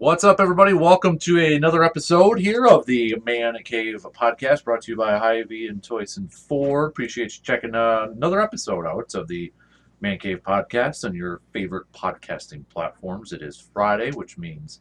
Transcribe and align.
What's 0.00 0.24
up, 0.24 0.40
everybody? 0.40 0.72
Welcome 0.72 1.18
to 1.18 1.38
another 1.38 1.84
episode 1.84 2.38
here 2.40 2.66
of 2.66 2.86
the 2.86 3.16
Man 3.26 3.54
Cave 3.62 4.06
podcast 4.14 4.64
brought 4.64 4.80
to 4.84 4.92
you 4.92 4.96
by 4.96 5.18
Hy-Vee 5.18 5.66
and 5.66 5.82
Toyson 5.82 6.32
Four. 6.32 6.86
Appreciate 6.86 7.36
you 7.36 7.42
checking 7.42 7.74
uh, 7.74 8.06
another 8.10 8.40
episode 8.40 8.86
out 8.86 9.14
of 9.14 9.28
the 9.28 9.52
Man 10.00 10.18
Cave 10.18 10.40
podcast 10.42 11.04
on 11.04 11.14
your 11.14 11.42
favorite 11.52 11.84
podcasting 11.92 12.66
platforms. 12.70 13.34
It 13.34 13.42
is 13.42 13.68
Friday, 13.74 14.10
which 14.12 14.38
means 14.38 14.80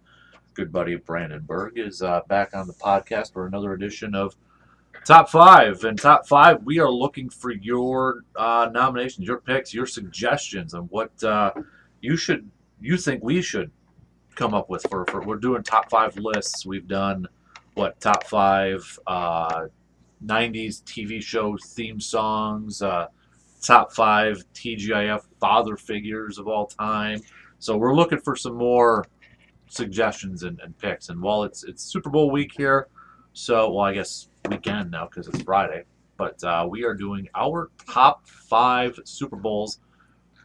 good 0.53 0.71
buddy 0.71 0.95
Brandon 0.95 1.41
Berg 1.45 1.77
is 1.77 2.01
uh, 2.01 2.21
back 2.29 2.55
on 2.55 2.65
the 2.65 2.73
podcast 2.75 3.33
for 3.33 3.45
another 3.45 3.73
edition 3.73 4.15
of 4.15 4.37
Top 5.03 5.27
Five. 5.27 5.83
And 5.83 5.99
Top 5.99 6.29
Five, 6.29 6.63
we 6.63 6.79
are 6.79 6.89
looking 6.89 7.29
for 7.29 7.51
your 7.51 8.23
uh, 8.37 8.69
nominations, 8.71 9.27
your 9.27 9.41
picks, 9.41 9.73
your 9.73 9.85
suggestions 9.85 10.73
on 10.73 10.83
what 10.83 11.21
uh, 11.25 11.51
you 11.99 12.15
should, 12.15 12.49
you 12.79 12.95
think 12.95 13.21
we 13.21 13.41
should 13.41 13.69
come 14.39 14.53
up 14.53 14.69
with 14.69 14.85
for, 14.89 15.05
for 15.07 15.21
we're 15.21 15.35
doing 15.35 15.61
top 15.61 15.89
five 15.89 16.15
lists. 16.15 16.65
We've 16.65 16.87
done 16.87 17.27
what 17.73 17.99
top 17.99 18.25
five 18.25 18.97
uh, 19.05 19.65
90s 20.25 20.81
TV 20.83 21.21
show 21.21 21.57
theme 21.57 21.99
songs, 21.99 22.81
uh, 22.81 23.07
top 23.61 23.91
five 23.91 24.41
TGIF 24.53 25.25
father 25.41 25.75
figures 25.75 26.37
of 26.37 26.47
all 26.47 26.67
time. 26.67 27.19
So 27.59 27.75
we're 27.75 27.93
looking 27.93 28.19
for 28.21 28.37
some 28.37 28.55
more 28.55 29.05
suggestions 29.67 30.43
and, 30.43 30.57
and 30.61 30.75
picks. 30.77 31.09
And 31.09 31.21
while 31.21 31.43
it's 31.43 31.65
it's 31.65 31.83
Super 31.83 32.09
Bowl 32.09 32.31
week 32.31 32.53
here, 32.55 32.87
so 33.33 33.69
well 33.73 33.85
I 33.85 33.93
guess 33.93 34.29
weekend 34.49 34.89
now 34.89 35.05
because 35.05 35.27
it's 35.27 35.41
Friday, 35.41 35.83
but 36.15 36.41
uh, 36.45 36.65
we 36.67 36.85
are 36.85 36.93
doing 36.93 37.27
our 37.35 37.71
top 37.91 38.25
five 38.25 38.97
Super 39.03 39.35
Bowls 39.35 39.79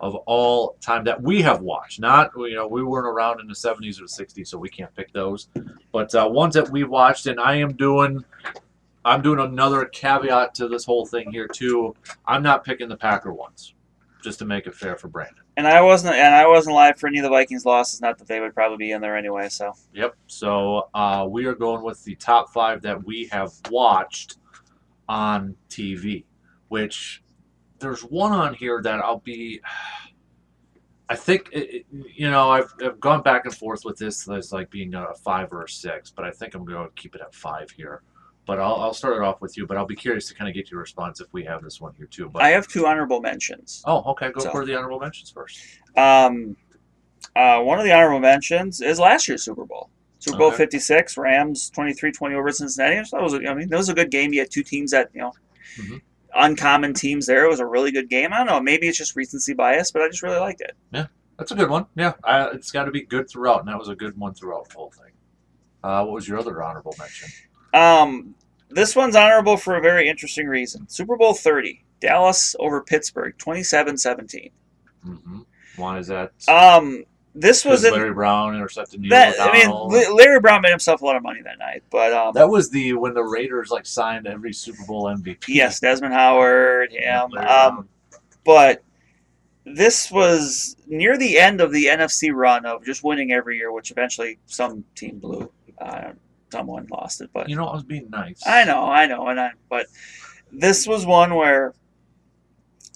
of 0.04 0.14
all 0.26 0.76
time 0.82 1.02
that 1.02 1.20
we 1.20 1.40
have 1.40 1.62
watched. 1.62 1.98
Not 1.98 2.30
you 2.36 2.54
know 2.54 2.68
we 2.68 2.84
weren't 2.84 3.06
around 3.06 3.40
in 3.40 3.48
the 3.48 3.54
70s 3.54 3.98
or 3.98 4.04
60s, 4.04 4.48
so 4.48 4.58
we 4.58 4.68
can't 4.68 4.94
pick 4.94 5.10
those. 5.14 5.48
But 5.92 6.14
uh, 6.14 6.28
ones 6.30 6.54
that 6.54 6.68
we've 6.68 6.90
watched, 6.90 7.26
and 7.26 7.40
I 7.40 7.56
am 7.56 7.72
doing. 7.72 8.22
I'm 9.06 9.22
doing 9.22 9.40
another 9.40 9.84
caveat 9.86 10.54
to 10.56 10.68
this 10.68 10.84
whole 10.84 11.04
thing 11.06 11.30
here 11.30 11.48
too. 11.48 11.94
I'm 12.26 12.42
not 12.42 12.64
picking 12.64 12.88
the 12.88 12.96
Packer 12.96 13.32
ones, 13.32 13.74
just 14.22 14.38
to 14.40 14.44
make 14.44 14.66
it 14.66 14.74
fair 14.74 14.96
for 14.96 15.08
Brandon. 15.08 15.42
And 15.56 15.66
I 15.66 15.80
wasn't, 15.80 16.16
and 16.16 16.34
I 16.34 16.46
wasn't 16.46 16.74
live 16.74 16.98
for 16.98 17.06
any 17.06 17.18
of 17.18 17.22
the 17.22 17.30
Vikings 17.30 17.64
losses. 17.64 18.02
Not 18.02 18.18
that 18.18 18.28
they 18.28 18.40
would 18.40 18.54
probably 18.54 18.76
be 18.76 18.92
in 18.92 19.00
there 19.00 19.16
anyway. 19.16 19.48
So 19.48 19.72
Yep. 19.94 20.16
So 20.26 20.88
uh, 20.92 21.26
we 21.28 21.46
are 21.46 21.54
going 21.54 21.82
with 21.82 22.04
the 22.04 22.14
top 22.16 22.52
five 22.52 22.82
that 22.82 23.02
we 23.04 23.26
have 23.32 23.52
watched 23.70 24.36
on 25.08 25.56
TV, 25.70 26.24
which 26.68 27.22
there's 27.78 28.02
one 28.02 28.32
on 28.32 28.54
here 28.54 28.80
that 28.82 29.00
I'll 29.00 29.20
be. 29.20 29.60
I 31.08 31.16
think 31.16 31.50
it, 31.52 31.84
you 31.92 32.30
know 32.30 32.50
I've, 32.50 32.72
I've 32.82 32.98
gone 32.98 33.22
back 33.22 33.44
and 33.44 33.54
forth 33.54 33.84
with 33.84 33.98
this 33.98 34.26
as 34.28 34.52
like 34.52 34.70
being 34.70 34.94
a 34.94 35.14
five 35.22 35.52
or 35.52 35.64
a 35.64 35.68
six, 35.68 36.10
but 36.10 36.24
I 36.24 36.30
think 36.30 36.54
I'm 36.54 36.64
going 36.64 36.86
to 36.88 36.92
keep 36.94 37.14
it 37.14 37.20
at 37.20 37.34
five 37.34 37.70
here. 37.70 38.02
But 38.46 38.58
I'll, 38.60 38.76
I'll 38.76 38.94
start 38.94 39.16
it 39.16 39.22
off 39.22 39.40
with 39.40 39.56
you. 39.56 39.66
But 39.66 39.76
I'll 39.76 39.86
be 39.86 39.96
curious 39.96 40.28
to 40.28 40.34
kind 40.34 40.48
of 40.48 40.54
get 40.54 40.70
your 40.70 40.80
response 40.80 41.20
if 41.20 41.26
we 41.32 41.44
have 41.44 41.62
this 41.62 41.80
one 41.80 41.92
here 41.96 42.06
too. 42.06 42.28
But 42.30 42.42
I 42.42 42.50
have 42.50 42.66
two 42.68 42.86
honorable 42.86 43.20
mentions. 43.20 43.82
oh, 43.86 44.02
okay, 44.12 44.30
go 44.32 44.40
So- 44.40 44.50
for 44.50 44.64
the 44.64 44.74
honorable 44.76 44.98
mentions 45.00 45.30
first. 45.30 45.60
Um, 45.96 46.56
uh, 47.36 47.60
one 47.62 47.78
of 47.78 47.84
the 47.84 47.92
honorable 47.92 48.20
mentions 48.20 48.80
is 48.80 48.98
last 48.98 49.28
year's 49.28 49.42
Super 49.42 49.64
Bowl. 49.64 49.90
Super 50.20 50.38
Bowl 50.38 50.48
Okay. 50.48 50.56
56, 50.58 51.18
Rams 51.18 51.70
23-20 51.76 52.34
over 52.34 52.50
Cincinnati. 52.50 52.96
That 52.96 53.20
was, 53.22 53.34
I 53.34 53.52
mean, 53.54 53.68
that 53.68 53.76
was 53.76 53.88
a 53.90 53.94
good 53.94 54.10
game. 54.10 54.32
You 54.32 54.40
had 54.40 54.50
two 54.50 54.62
teams 54.62 54.90
that, 54.92 55.10
you 55.14 55.20
know, 55.20 55.32
Mhm. 55.78 56.00
Uncommon 56.34 56.94
teams 56.94 57.26
there. 57.26 57.44
It 57.44 57.48
was 57.48 57.60
a 57.60 57.66
really 57.66 57.92
good 57.92 58.08
game. 58.08 58.32
I 58.32 58.38
don't 58.38 58.46
know. 58.46 58.60
Maybe 58.60 58.88
it's 58.88 58.98
just 58.98 59.16
recency 59.16 59.54
bias, 59.54 59.90
but 59.90 60.02
I 60.02 60.08
just 60.08 60.22
really 60.22 60.38
liked 60.38 60.60
it. 60.60 60.76
Yeah, 60.92 61.06
that's 61.38 61.52
a 61.52 61.54
good 61.54 61.70
one. 61.70 61.86
Yeah, 61.96 62.14
I, 62.22 62.48
it's 62.48 62.70
got 62.70 62.84
to 62.84 62.90
be 62.90 63.02
good 63.02 63.28
throughout, 63.28 63.60
and 63.60 63.68
that 63.68 63.78
was 63.78 63.88
a 63.88 63.96
good 63.96 64.18
one 64.18 64.34
throughout 64.34 64.68
the 64.68 64.76
whole 64.76 64.90
thing. 64.90 65.12
Uh, 65.82 66.04
what 66.04 66.14
was 66.14 66.26
your 66.26 66.38
other 66.38 66.62
honorable 66.62 66.94
mention? 66.98 67.28
Um, 67.74 68.34
this 68.70 68.96
one's 68.96 69.16
honorable 69.16 69.56
for 69.56 69.76
a 69.76 69.80
very 69.80 70.08
interesting 70.08 70.46
reason. 70.46 70.88
Super 70.88 71.16
Bowl 71.16 71.34
30, 71.34 71.84
Dallas 72.00 72.56
over 72.58 72.82
Pittsburgh, 72.82 73.36
27-17. 73.38 74.50
Mm-hmm. 75.06 75.40
Why 75.76 75.98
is 75.98 76.06
that? 76.06 76.32
Um, 76.48 77.04
this 77.34 77.64
was 77.64 77.84
in, 77.84 77.92
Larry 77.92 78.14
Brown 78.14 78.54
intercepted 78.54 79.00
Neil 79.00 79.10
that. 79.10 79.34
I 79.40 79.52
mean, 79.52 80.16
Larry 80.16 80.38
Brown 80.38 80.62
made 80.62 80.70
himself 80.70 81.02
a 81.02 81.04
lot 81.04 81.16
of 81.16 81.22
money 81.22 81.42
that 81.42 81.58
night, 81.58 81.82
but 81.90 82.12
um, 82.12 82.32
that 82.34 82.48
was 82.48 82.70
the 82.70 82.92
when 82.92 83.12
the 83.12 83.24
Raiders 83.24 83.70
like 83.70 83.86
signed 83.86 84.26
every 84.26 84.52
Super 84.52 84.84
Bowl 84.86 85.04
MVP. 85.06 85.48
yes, 85.48 85.80
Desmond 85.80 86.14
Howard, 86.14 86.92
him. 86.92 87.32
Um, 87.34 87.88
but 88.44 88.84
this 89.64 90.12
was 90.12 90.76
near 90.86 91.16
the 91.16 91.38
end 91.38 91.60
of 91.60 91.72
the 91.72 91.86
NFC 91.86 92.32
run 92.32 92.66
of 92.66 92.84
just 92.84 93.02
winning 93.02 93.32
every 93.32 93.56
year, 93.56 93.72
which 93.72 93.90
eventually 93.90 94.38
some 94.46 94.84
team 94.94 95.18
blew. 95.18 95.50
Uh, 95.78 96.12
someone 96.50 96.86
lost 96.90 97.20
it, 97.20 97.30
but 97.32 97.48
you 97.48 97.56
know, 97.56 97.66
I 97.66 97.74
was 97.74 97.82
being 97.82 98.08
nice. 98.10 98.40
I 98.46 98.64
know, 98.64 98.84
I 98.84 99.06
know, 99.06 99.26
and 99.26 99.40
I. 99.40 99.50
But 99.68 99.86
this 100.52 100.86
was 100.86 101.04
one 101.04 101.34
where 101.34 101.74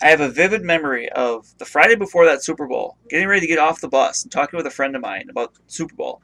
I 0.01 0.09
have 0.09 0.21
a 0.21 0.29
vivid 0.29 0.63
memory 0.63 1.09
of 1.11 1.47
the 1.59 1.65
Friday 1.65 1.97
before 1.97 2.25
that 2.27 2.45
Super 2.45 2.67
Bowl, 2.67 2.97
getting 3.09 3.29
ready 3.29 3.41
to 3.41 3.47
get 3.47 3.59
off 3.59 3.81
the 3.81 3.89
bus 3.89 4.23
and 4.23 4.31
talking 4.31 4.57
with 4.57 4.67
a 4.67 4.71
friend 4.71 4.95
of 4.95 5.03
mine 5.03 5.27
about 5.29 5.55
Super 5.67 5.95
Bowl. 5.95 6.23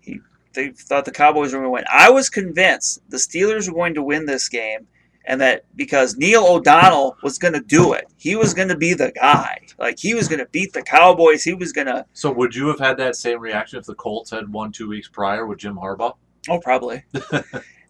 He 0.00 0.20
they 0.54 0.70
thought 0.70 1.04
the 1.04 1.12
Cowboys 1.12 1.52
were 1.52 1.60
going 1.60 1.68
to 1.68 1.70
win. 1.70 1.84
I 1.90 2.10
was 2.10 2.28
convinced 2.28 3.00
the 3.08 3.16
Steelers 3.16 3.68
were 3.68 3.74
going 3.74 3.94
to 3.94 4.02
win 4.02 4.26
this 4.26 4.48
game, 4.48 4.86
and 5.24 5.40
that 5.40 5.64
because 5.76 6.16
Neil 6.16 6.46
O'Donnell 6.46 7.16
was 7.22 7.38
going 7.38 7.54
to 7.54 7.60
do 7.60 7.92
it, 7.92 8.06
he 8.18 8.36
was 8.36 8.54
going 8.54 8.68
to 8.68 8.76
be 8.76 8.92
the 8.92 9.12
guy. 9.12 9.58
Like 9.78 9.98
he 9.98 10.14
was 10.14 10.28
going 10.28 10.40
to 10.40 10.46
beat 10.46 10.72
the 10.72 10.82
Cowboys. 10.82 11.44
He 11.44 11.54
was 11.54 11.72
going 11.72 11.86
to. 11.86 12.04
So 12.12 12.32
would 12.32 12.54
you 12.54 12.68
have 12.68 12.80
had 12.80 12.96
that 12.98 13.16
same 13.16 13.40
reaction 13.40 13.78
if 13.78 13.86
the 13.86 13.94
Colts 13.94 14.30
had 14.30 14.52
won 14.52 14.72
two 14.72 14.88
weeks 14.88 15.08
prior 15.08 15.46
with 15.46 15.58
Jim 15.58 15.76
Harbaugh? 15.76 16.16
Oh, 16.48 16.58
probably. 16.58 17.04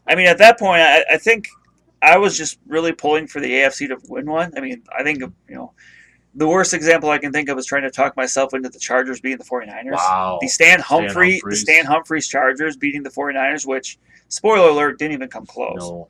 I 0.07 0.15
mean, 0.15 0.27
at 0.27 0.39
that 0.39 0.59
point, 0.59 0.83
I, 0.83 1.05
I 1.13 1.17
think 1.17 1.49
I 2.03 2.19
was 2.19 2.37
just 2.37 2.59
really 2.67 2.93
pulling 2.93 3.29
for 3.29 3.41
the 3.41 3.49
AFC 3.49 3.89
to 3.89 3.97
win 4.09 4.27
one. 4.27 4.53
I 4.57 4.61
mean, 4.61 4.83
I 4.97 5.03
think, 5.05 5.21
you 5.21 5.55
know, 5.55 5.73
the 6.35 6.49
worst 6.49 6.75
example 6.75 7.11
I 7.11 7.19
can 7.19 7.31
think 7.31 7.49
of 7.49 7.59
is 7.59 7.67
trying 7.67 7.83
to 7.83 7.91
talk 7.91 8.17
myself 8.17 8.55
into 8.55 8.69
the 8.69 8.79
Chargers 8.79 9.21
beating 9.21 9.39
the 9.39 9.45
49ers. 9.45 9.93
Wow. 9.93 10.39
The 10.41 10.49
Stan 10.49 10.81
Humphrey, 10.81 11.41
the 11.49 11.57
Stan 11.57 11.85
Humphries 11.85 12.27
Chargers 12.27 12.77
beating 12.77 13.03
the 13.03 13.11
49ers, 13.11 13.67
which, 13.67 13.99
spoiler 14.29 14.71
alert, 14.71 14.99
didn't 14.99 15.13
even 15.13 15.29
come 15.29 15.47
close. 15.47 15.79
No. 15.79 16.09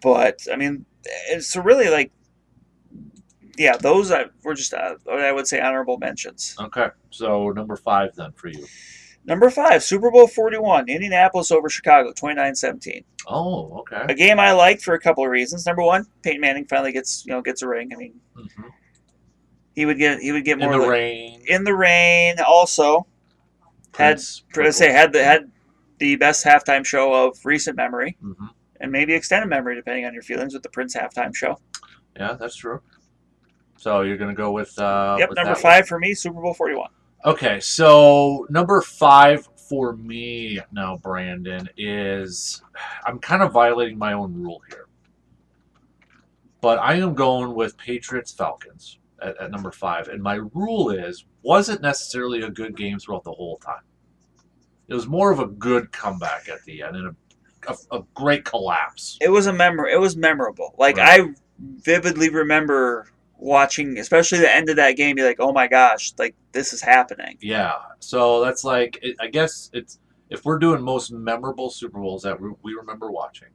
But, 0.00 0.46
I 0.52 0.56
mean, 0.56 0.84
it's 1.30 1.48
so 1.48 1.62
really 1.62 1.88
like, 1.88 2.12
yeah, 3.56 3.76
those 3.76 4.12
were 4.44 4.54
just, 4.54 4.72
uh, 4.74 4.94
I 5.10 5.32
would 5.32 5.46
say, 5.46 5.60
honorable 5.60 5.98
mentions. 5.98 6.54
Okay. 6.60 6.88
So 7.10 7.50
number 7.50 7.76
five 7.76 8.14
then 8.14 8.32
for 8.32 8.48
you. 8.48 8.64
Number 9.30 9.48
five, 9.48 9.82
Super 9.84 10.10
Bowl 10.10 10.26
41, 10.26 10.88
Indianapolis 10.88 11.52
over 11.52 11.68
Chicago, 11.68 12.12
29 12.12 12.54
17. 12.56 13.04
Oh, 13.28 13.78
okay. 13.78 14.04
a 14.08 14.14
game 14.14 14.40
I 14.40 14.50
liked 14.50 14.82
for 14.82 14.94
a 14.94 14.98
couple 15.00 15.24
of 15.24 15.30
reasons. 15.30 15.64
Number 15.64 15.82
one, 15.82 16.04
Peyton 16.22 16.40
Manning 16.40 16.64
finally 16.66 16.90
gets 16.90 17.24
you 17.24 17.32
know 17.32 17.40
gets 17.40 17.62
a 17.62 17.68
ring. 17.68 17.90
I 17.92 17.96
mean, 17.96 18.14
hmm 18.34 18.62
he 19.76 19.86
would 19.86 19.98
get 19.98 20.18
he 20.18 20.32
would 20.32 20.44
get 20.44 20.58
more 20.58 20.72
In 20.72 20.80
the 20.80 20.84
like- 20.84 20.90
rain. 20.90 21.42
in 21.46 21.62
the 21.62 21.72
rain. 21.74 22.34
Also, 22.44 23.06
had 23.96 24.20
Prince, 24.52 24.76
say 24.76 24.90
had 24.90 25.12
the 25.12 25.22
had 25.22 25.50
the 25.98 26.16
best 26.16 26.44
halftime 26.44 26.84
show 26.84 27.14
of 27.28 27.38
recent 27.44 27.76
memory 27.76 28.16
hmm 28.20 28.32
and 28.80 28.90
maybe 28.90 29.14
extended 29.14 29.46
memory 29.48 29.76
depending 29.76 30.06
on 30.06 30.12
your 30.12 30.22
feelings 30.24 30.54
with 30.54 30.64
the 30.64 30.68
Prince 30.70 30.96
halftime 30.96 31.32
show. 31.34 31.56
Yeah, 32.16 32.32
that's 32.32 32.56
true. 32.56 32.80
So 33.76 34.00
you're 34.00 34.16
gonna 34.16 34.34
go 34.34 34.50
with 34.50 34.76
uh 34.76 35.14
yep, 35.20 35.28
with 35.28 35.36
number 35.36 35.54
five 35.54 35.86
for 35.86 36.00
me, 36.00 36.14
Super 36.14 36.40
Bowl 36.42 36.52
forty 36.52 36.74
one. 36.74 36.90
Okay, 37.24 37.60
so 37.60 38.46
number 38.48 38.80
five 38.80 39.46
for 39.56 39.94
me 39.94 40.58
now, 40.72 40.96
Brandon, 40.96 41.68
is 41.76 42.62
I'm 43.04 43.18
kind 43.18 43.42
of 43.42 43.52
violating 43.52 43.98
my 43.98 44.14
own 44.14 44.34
rule 44.34 44.62
here. 44.68 44.86
But 46.62 46.78
I 46.78 46.94
am 46.94 47.14
going 47.14 47.54
with 47.54 47.76
Patriots 47.76 48.32
Falcons 48.32 48.98
at, 49.22 49.40
at 49.40 49.50
number 49.50 49.70
five. 49.70 50.08
And 50.08 50.22
my 50.22 50.34
rule 50.54 50.90
is 50.90 51.26
wasn't 51.42 51.82
necessarily 51.82 52.42
a 52.42 52.50
good 52.50 52.76
game 52.76 52.98
throughout 52.98 53.24
the 53.24 53.32
whole 53.32 53.58
time. 53.58 53.82
It 54.88 54.94
was 54.94 55.06
more 55.06 55.30
of 55.30 55.40
a 55.40 55.46
good 55.46 55.92
comeback 55.92 56.48
at 56.48 56.64
the 56.64 56.82
end 56.82 56.96
and 56.96 57.14
a, 57.68 57.72
a, 57.72 57.98
a 57.98 58.02
great 58.14 58.44
collapse. 58.44 59.18
It 59.20 59.30
was 59.30 59.46
a 59.46 59.52
memor. 59.52 59.86
It 59.86 60.00
was 60.00 60.16
memorable. 60.16 60.74
Like 60.78 60.96
Right. 60.96 61.20
I 61.20 61.34
vividly 61.58 62.30
remember 62.30 63.06
watching, 63.40 63.98
especially 63.98 64.38
the 64.38 64.54
end 64.54 64.68
of 64.68 64.76
that 64.76 64.96
game. 64.96 65.16
You're 65.18 65.26
like, 65.26 65.40
oh 65.40 65.52
my 65.52 65.66
gosh, 65.66 66.12
like 66.18 66.34
this 66.52 66.72
is 66.72 66.80
happening. 66.80 67.36
Yeah. 67.40 67.72
So 67.98 68.44
that's 68.44 68.64
like, 68.64 68.98
it, 69.02 69.16
I 69.20 69.28
guess 69.28 69.70
it's 69.72 69.98
if 70.28 70.44
we're 70.44 70.58
doing 70.58 70.80
most 70.82 71.10
memorable 71.10 71.70
Super 71.70 71.98
Bowls 72.00 72.22
that 72.22 72.40
we 72.40 72.50
we 72.62 72.74
remember 72.74 73.10
watching, 73.10 73.48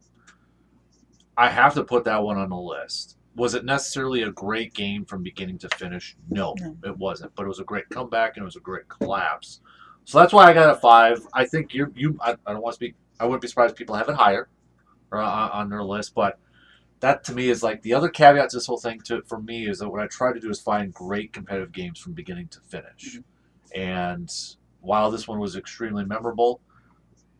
I 1.37 1.49
have 1.49 1.73
to 1.75 1.83
put 1.83 2.03
that 2.05 2.21
one 2.21 2.37
on 2.37 2.49
the 2.49 2.57
list. 2.57 3.17
Was 3.35 3.53
it 3.53 3.65
necessarily 3.65 4.21
a 4.23 4.31
great 4.31 4.73
game 4.73 5.03
from 5.03 5.21
beginning 5.21 5.57
to 5.59 5.69
finish? 5.75 6.15
No, 6.29 6.55
No. 6.59 6.77
it 6.85 6.97
wasn't. 6.97 7.35
But 7.35 7.43
it 7.43 7.49
was 7.49 7.59
a 7.59 7.65
great 7.65 7.89
comeback 7.89 8.37
and 8.37 8.43
it 8.43 8.45
was 8.45 8.55
a 8.55 8.61
great 8.61 8.87
collapse. 8.87 9.59
So 10.05 10.19
that's 10.19 10.31
why 10.31 10.45
I 10.45 10.53
got 10.53 10.69
a 10.69 10.79
five. 10.79 11.19
I 11.33 11.45
think 11.45 11.73
you're 11.73 11.91
you. 11.95 12.17
I, 12.21 12.35
I 12.45 12.53
don't 12.53 12.61
want 12.61 12.73
to 12.73 12.75
speak. 12.77 12.95
I 13.19 13.25
wouldn't 13.25 13.41
be 13.41 13.47
surprised 13.47 13.71
if 13.71 13.77
people 13.77 13.95
have 13.95 14.07
it 14.07 14.15
higher, 14.15 14.49
or 15.11 15.19
on, 15.19 15.49
on 15.51 15.69
their 15.69 15.83
list. 15.83 16.13
But 16.15 16.39
that 16.99 17.23
to 17.25 17.33
me 17.33 17.49
is 17.49 17.61
like 17.63 17.81
the 17.81 17.93
other 17.93 18.09
caveat 18.09 18.49
to 18.49 18.57
this 18.57 18.65
whole 18.67 18.77
thing. 18.77 18.99
To 19.01 19.21
for 19.23 19.39
me 19.39 19.67
is 19.67 19.79
that 19.79 19.89
what 19.89 20.01
I 20.01 20.07
try 20.07 20.33
to 20.33 20.39
do 20.39 20.49
is 20.49 20.59
find 20.59 20.93
great 20.93 21.33
competitive 21.33 21.71
games 21.71 21.99
from 21.99 22.13
beginning 22.13 22.47
to 22.49 22.59
finish. 22.61 23.19
And 23.73 24.31
while 24.81 25.11
this 25.11 25.27
one 25.27 25.39
was 25.39 25.55
extremely 25.55 26.05
memorable, 26.05 26.61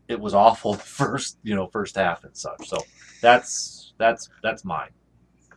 it 0.08 0.20
was 0.20 0.34
awful 0.34 0.74
the 0.76 0.80
first 0.80 1.38
you 1.44 1.56
know 1.56 1.68
first 1.68 1.96
half 1.96 2.24
and 2.24 2.36
such. 2.36 2.68
So 2.68 2.78
that's 3.22 3.94
that's 3.98 4.30
that's 4.44 4.66
mine. 4.66 4.90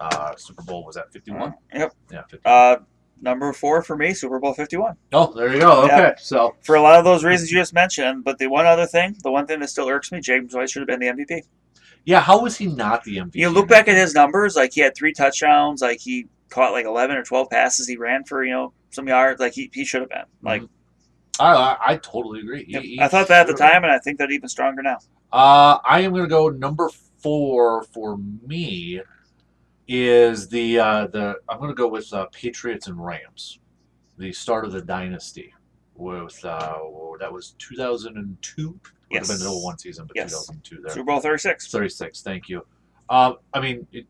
Uh, 0.01 0.35
Super 0.37 0.63
Bowl 0.63 0.85
was 0.85 0.97
at 0.97 1.13
fifty 1.13 1.33
one. 1.33 1.55
Yep. 1.75 1.93
Yeah, 2.13 2.23
50. 2.23 2.43
Uh, 2.45 2.77
number 3.21 3.53
four 3.53 3.83
for 3.83 3.97
me, 3.97 4.15
Super 4.15 4.39
Bowl 4.39 4.55
51. 4.55 4.97
oh, 5.13 5.33
there 5.35 5.53
you 5.53 5.61
go. 5.61 5.83
Okay, 5.85 5.97
yeah. 5.97 6.15
so 6.19 6.55
For 6.63 6.77
a 6.77 6.81
lot 6.83 6.99
of 6.99 7.05
those 7.05 7.25
reasons 7.25 7.51
you 7.51 7.59
just 7.59 7.75
mentioned, 7.75 8.25
but 8.25 8.39
the 8.39 8.47
one 8.47 8.65
other 8.65 8.87
thing, 8.87 9.17
the 9.23 9.31
one 9.33 9.47
thing 9.47 9.61
that 9.61 9.69
still 9.71 9.89
irks 9.89 10.13
me, 10.13 10.21
James 10.21 10.55
White 10.55 10.71
should 10.71 10.89
have 10.89 11.01
been 11.01 11.01
the 11.01 11.25
MVP. 11.25 11.43
Yeah, 12.09 12.21
how 12.23 12.41
was 12.41 12.57
he 12.57 12.67
not 12.69 13.05
the 13.05 13.19
MVP? 13.19 13.35
You 13.35 13.51
look 13.51 13.69
back 13.69 13.87
at 13.87 13.95
his 13.95 14.15
numbers, 14.15 14.57
like 14.57 14.73
he 14.73 14.81
had 14.81 14.95
three 14.95 15.13
touchdowns, 15.13 15.83
like 15.83 16.01
he 16.01 16.27
caught 16.49 16.73
like 16.73 16.87
11 16.87 17.15
or 17.15 17.23
12 17.23 17.51
passes, 17.51 17.87
he 17.87 17.99
ran 17.99 18.25
for, 18.25 18.43
you 18.43 18.51
know, 18.51 18.73
some 18.89 19.07
yards, 19.07 19.39
like 19.41 19.53
he, 19.53 19.69
he 19.75 19.85
should 19.85 20.01
have 20.01 20.09
been. 20.09 20.25
Like, 20.41 20.63
I, 21.39 21.53
I, 21.53 21.77
I 21.93 21.97
totally 21.97 22.41
agree. 22.41 22.65
He- 22.65 22.79
he 22.81 23.01
I 23.03 23.09
thought 23.09 23.29
that 23.29 23.43
at 23.43 23.47
the 23.47 23.53
time, 23.53 23.85
and 23.85 23.93
I 23.93 23.99
think 23.99 24.17
that 24.21 24.31
even 24.31 24.49
stronger 24.49 24.81
now. 24.81 24.97
Uh, 25.31 25.81
I 25.85 26.01
am 26.01 26.13
going 26.13 26.25
to 26.25 26.31
go 26.31 26.49
number 26.49 26.89
four 27.19 27.83
for 27.93 28.17
me. 28.17 29.03
Is 29.87 30.49
the 30.49 30.79
uh, 30.79 31.07
the 31.09 31.37
I'm 31.47 31.59
going 31.59 31.69
to 31.71 31.75
go 31.75 31.89
with 31.89 32.11
uh, 32.15 32.27
Patriots 32.33 32.87
and 32.87 33.05
Rams, 33.05 33.59
the 34.17 34.33
start 34.33 34.65
of 34.65 34.73
the 34.73 34.81
dynasty. 34.81 35.53
With 35.95 36.43
uh, 36.43 36.79
that 37.21 37.31
was 37.31 37.55
2002. 37.59 38.81
Would 39.11 39.15
Yes. 39.15 39.29
have 39.31 39.39
been 39.39 39.47
the 39.47 39.53
01 39.53 39.79
season, 39.79 40.07
but 40.07 40.17
Yes. 40.17 40.31
2002 40.33 40.81
there. 40.83 40.91
Super 40.91 41.05
Bowl 41.05 41.21
36. 41.21 41.71
36. 41.71 42.23
Thank 42.23 42.49
you. 42.49 42.67
Um, 43.09 43.37
I 43.55 43.61
mean, 43.61 43.87
it, 43.93 44.07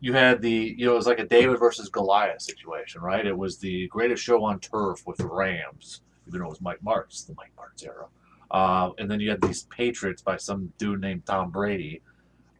you 0.00 0.12
had 0.12 0.42
the 0.42 0.74
you 0.76 0.86
know 0.86 0.92
it 0.92 0.96
was 0.96 1.06
like 1.06 1.20
a 1.20 1.24
David 1.26 1.58
versus 1.60 1.88
Goliath 1.88 2.42
situation, 2.42 3.00
right? 3.02 3.24
It 3.24 3.36
was 3.36 3.58
the 3.58 3.86
greatest 3.88 4.22
show 4.22 4.42
on 4.44 4.58
turf 4.58 5.06
with 5.06 5.18
the 5.18 5.26
Rams, 5.26 6.02
even 6.26 6.40
though 6.40 6.46
it 6.46 6.50
was 6.50 6.60
Mike 6.60 6.80
Martz, 6.84 7.24
the 7.26 7.34
Mike 7.36 7.52
Martz 7.56 7.86
era. 7.86 8.06
Uh, 8.50 8.90
and 8.98 9.08
then 9.10 9.20
you 9.20 9.30
had 9.30 9.40
these 9.40 9.62
Patriots 9.64 10.20
by 10.22 10.36
some 10.36 10.72
dude 10.76 11.00
named 11.00 11.24
Tom 11.24 11.50
Brady. 11.50 12.02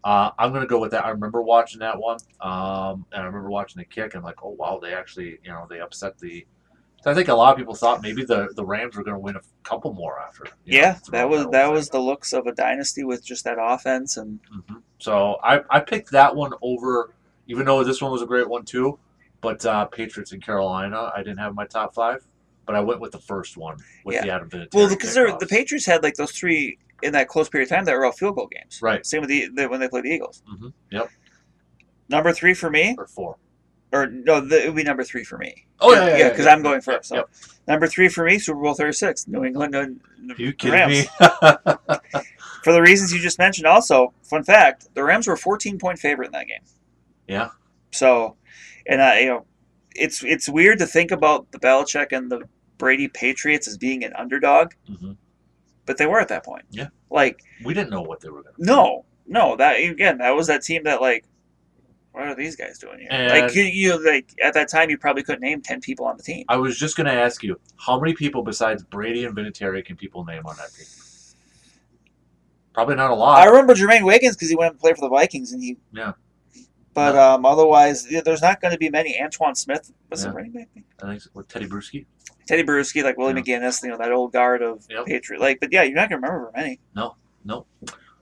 Uh, 0.05 0.31
I'm 0.38 0.52
gonna 0.52 0.67
go 0.67 0.78
with 0.78 0.93
that. 0.93 1.05
I 1.05 1.11
remember 1.11 1.43
watching 1.43 1.81
that 1.81 1.99
one, 1.99 2.19
um, 2.40 3.05
and 3.12 3.23
I 3.23 3.25
remember 3.25 3.50
watching 3.50 3.81
the 3.81 3.85
kick. 3.87 4.14
And 4.14 4.20
I'm 4.20 4.25
like, 4.25 4.43
oh 4.44 4.50
wow, 4.50 4.78
they 4.81 4.94
actually, 4.94 5.38
you 5.43 5.50
know, 5.50 5.67
they 5.69 5.81
upset 5.81 6.19
the. 6.19 6.46
So 7.02 7.10
I 7.10 7.14
think 7.14 7.28
a 7.28 7.34
lot 7.34 7.52
of 7.52 7.58
people 7.58 7.75
thought 7.75 8.00
maybe 8.00 8.25
the, 8.25 8.49
the 8.54 8.64
Rams 8.64 8.96
were 8.96 9.02
going 9.02 9.14
to 9.16 9.20
win 9.20 9.34
a 9.37 9.40
couple 9.64 9.93
more 9.93 10.20
after. 10.20 10.44
you 10.64 10.81
know, 10.81 10.87
Yeah, 10.87 10.99
that 11.10 11.28
was 11.28 11.46
that 11.49 11.70
was 11.70 11.88
the 11.88 11.99
looks 11.99 12.32
of 12.32 12.46
a 12.46 12.52
dynasty 12.52 13.02
with 13.04 13.25
just 13.25 13.44
that 13.44 13.56
offense 13.60 14.16
and 14.16 14.38
hmm 14.69 14.76
So 14.99 15.37
I, 15.43 15.62
I 15.69 15.81
picked 15.81 16.12
that 16.12 16.34
one 16.34 16.52
over, 16.62 17.12
even 17.49 17.66
though 17.66 17.82
this 17.82 18.00
one 18.00 18.12
was 18.12 18.22
a 18.22 18.26
great 18.26 18.49
one 18.49 18.64
too. 18.64 18.99
But 19.40 19.66
uh, 19.66 19.87
Patriots 19.87 20.31
and 20.31 20.40
Carolina, 20.40 21.10
I 21.16 21.19
didn't 21.25 21.38
have 21.38 21.56
my 21.56 21.66
top 21.66 21.93
five, 21.94 22.25
but 22.66 22.76
I 22.76 22.81
went 22.81 23.00
with 23.00 23.10
the 23.10 23.19
first 23.19 23.56
one 23.56 23.78
with 24.04 24.14
Yeah. 24.14 24.22
the 24.22 24.31
Adam 24.31 24.49
Vinatieri. 24.49 24.75
well 24.75 24.88
because 24.88 25.14
the. 25.14 25.46
Patriots 25.50 25.84
had 25.87 26.04
like 26.04 26.14
those 26.14 26.31
three 26.31 26.78
in 27.02 27.12
that 27.14 27.26
close 27.26 27.49
period 27.49 27.69
of 27.69 27.76
time 27.76 27.84
that 27.87 27.94
were 27.96 28.04
all 28.04 28.12
field 28.12 28.37
goal 28.37 28.46
games. 28.46 28.78
Right. 28.81 29.04
Same 29.04 29.22
with 29.22 29.31
the, 29.31 29.49
the 29.56 29.69
when 29.69 29.81
they 29.81 29.88
played 29.88 30.04
the 30.04 30.10
Eagles. 30.10 30.44
hmm 30.46 30.69
Yep. 30.93 31.10
Number 32.08 32.32
three 32.32 32.54
for 32.54 32.70
me, 32.70 32.94
Or 32.96 33.08
four. 33.08 33.37
Or 33.93 34.06
no, 34.06 34.41
the, 34.41 34.65
it 34.65 34.67
would 34.69 34.77
be 34.77 34.83
number 34.83 35.05
three 35.05 35.25
for 35.25 35.39
me. 35.39 35.67
Oh 35.81 35.93
yeah, 35.93 36.06
yeah, 36.09 36.17
yeah, 36.19 36.29
because 36.31 36.47
yeah, 36.47 36.53
I'm 36.53 36.62
going 36.62 36.81
first. 36.81 37.09
So 37.09 37.17
Yep. 37.17 37.31
number 37.69 37.87
three 37.87 38.09
for 38.09 38.25
me, 38.25 38.39
Super 38.39 38.61
Bowl 38.61 38.75
36, 38.75 39.29
New 39.29 39.44
England. 39.44 40.00
You 40.37 40.53
kidding 40.53 40.73
Rams. 40.79 41.06
me? 41.21 41.29
For 42.65 42.73
the 42.73 42.81
reasons 42.81 43.12
you 43.12 43.19
just 43.21 43.39
mentioned, 43.39 43.67
also 43.67 44.12
fun 44.23 44.44
fact: 44.44 44.89
the 44.94 45.03
Rams 45.03 45.27
were 45.27 45.37
14 45.37 45.79
point 45.79 45.99
favorite 45.99 46.27
in 46.27 46.33
that 46.33 46.47
game. 46.47 46.62
Yeah. 47.27 47.49
So, 47.91 48.37
and 48.87 49.00
uh, 49.00 49.15
you 49.19 49.27
know, 49.27 49.47
it's 49.97 50.23
it's 50.25 50.49
weird 50.49 50.79
to 50.79 50.87
think 50.87 51.11
about 51.11 51.50
the 51.50 51.59
Belichick 51.59 52.12
and 52.12 52.31
the 52.31 52.43
Brady 52.79 53.09
Patriots 53.09 53.67
as 53.69 53.77
being 53.77 54.05
an 54.05 54.12
underdog, 54.17 54.73
hmm 54.87 55.12
but 55.85 55.99
they 55.99 56.06
were 56.06 56.21
at 56.21 56.29
that 56.29 56.45
point. 56.45 56.62
Yeah. 56.71 56.88
Like 57.11 57.43
We 57.65 57.75
didn't 57.75 57.91
know 57.91 58.03
what 58.03 58.21
they 58.21 58.29
were 58.29 58.43
going 58.43 58.55
to. 58.55 58.65
no, 58.65 59.05
no, 59.27 59.56
that 59.56 59.81
again, 59.81 60.19
that 60.19 60.31
was 60.31 60.47
that 60.47 60.62
team 60.62 60.85
that 60.85 61.00
like. 61.00 61.25
What 62.12 62.25
are 62.29 62.35
these 62.35 62.56
guys 62.56 62.79
doing 62.79 63.00
here? 63.00 63.09
And- 63.11 63.31
like 63.47 63.55
you, 63.55 63.62
you, 63.64 64.05
like 64.05 64.35
at 64.43 64.53
that 64.55 64.69
time, 64.69 64.91
you 64.91 64.99
probably 64.99 65.23
couldn't 65.23 65.41
name 65.41 65.62
ten 65.62 65.81
people 65.81 66.05
on 66.06 66.17
the 66.17 66.23
team. 66.23 66.44
I 66.49 66.56
was 66.56 66.79
just 66.79 66.97
going 66.97 67.06
to 67.06 67.12
ask 67.12 67.43
you, 67.43 67.59
how 67.79 67.99
many 67.99 68.12
people 68.14 68.43
besides 68.43 68.82
Brady 68.82 69.25
and 69.25 69.35
Vinatieri 69.37 69.85
can 69.85 69.97
people 69.97 70.25
name 70.25 70.44
on 70.47 70.56
that 70.56 70.73
team? 70.75 70.87
Probably 72.75 72.97
not 72.97 73.11
a 73.11 73.14
lot. 73.14 73.38
I 73.43 73.47
remember 73.50 73.75
Jermaine 73.75 74.05
Wiggins 74.05 74.35
because 74.37 74.49
he 74.49 74.56
went 74.56 74.73
and 74.73 74.81
played 74.81 74.97
for 74.97 75.03
the 75.03 75.09
Vikings, 75.11 75.53
and 75.53 75.62
he. 75.62 75.76
Yeah. 75.93 76.12
But 76.94 77.17
um, 77.17 77.47
otherwise, 77.47 78.06
yeah, 78.11 78.20
there's 78.23 78.43
not 78.43 78.61
going 78.61 78.73
to 78.73 78.79
be 78.79 78.91
many. 78.91 79.19
Antowain 79.19 79.56
Smith 79.56 79.91
was 80.11 80.23
Yeah. 80.23 80.31
the 80.31 80.37
running 80.37 80.53
back. 80.53 80.69
I 81.03 81.06
think 81.06 81.23
with 81.35 81.49
Tedy 81.49 81.67
Bruschi. 81.69 82.05
Tedy 82.49 82.64
Bruschi, 82.64 83.03
like 83.03 83.17
Willie 83.17 83.32
McGinest, 83.35 83.82
you 83.82 83.88
know 83.91 83.97
that 83.99 84.12
old 84.12 84.32
guard 84.32 84.62
of 84.62 84.85
Yep. 84.91 85.06
Patriot. 85.06 85.41
Like, 85.41 85.61
but 85.61 85.73
yeah, 85.73 85.82
you're 85.82 85.94
not 85.94 86.11
going 86.11 86.20
to 86.20 86.26
remember 86.26 86.50
very 86.53 86.64
many. 86.64 86.81
No, 86.94 87.17
no. 87.44 87.67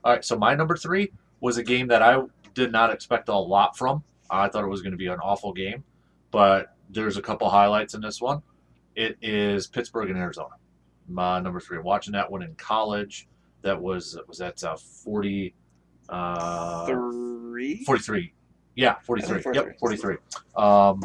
All 0.03 0.13
right, 0.13 0.23
so 0.23 0.37
my 0.37 0.55
number 0.55 0.77
three 0.77 1.11
was 1.41 1.57
a 1.57 1.63
game 1.63 1.87
that 1.87 2.01
I 2.01 2.21
did 2.53 2.71
not 2.71 2.91
expect 2.91 3.29
a 3.29 3.35
lot 3.35 3.77
from. 3.77 4.03
I 4.29 4.47
thought 4.47 4.63
it 4.63 4.67
was 4.67 4.81
going 4.81 4.91
to 4.91 4.97
be 4.97 5.07
an 5.07 5.19
awful 5.19 5.53
game, 5.53 5.83
but 6.31 6.75
there's 6.89 7.17
a 7.17 7.21
couple 7.21 7.49
highlights 7.49 7.93
in 7.93 8.01
this 8.01 8.21
one. 8.21 8.41
It 8.95 9.17
is 9.21 9.67
Pittsburgh 9.67 10.09
and 10.09 10.17
Arizona. 10.17 10.55
My 11.07 11.39
number 11.39 11.59
three. 11.59 11.79
Watching 11.79 12.13
that 12.13 12.31
one 12.31 12.43
in 12.43 12.55
college, 12.55 13.27
that 13.61 13.81
was 13.81 14.17
was 14.27 14.37
that 14.39 14.63
uh, 14.63 14.75
40, 14.77 15.53
uh, 16.09 16.85
Three. 16.85 17.83
43. 17.83 18.33
Yeah, 18.75 18.95
43. 19.03 19.37
I 19.37 19.41
think 19.41 19.55
Yep, 19.55 19.79
43. 19.79 20.17
Um, 20.55 21.01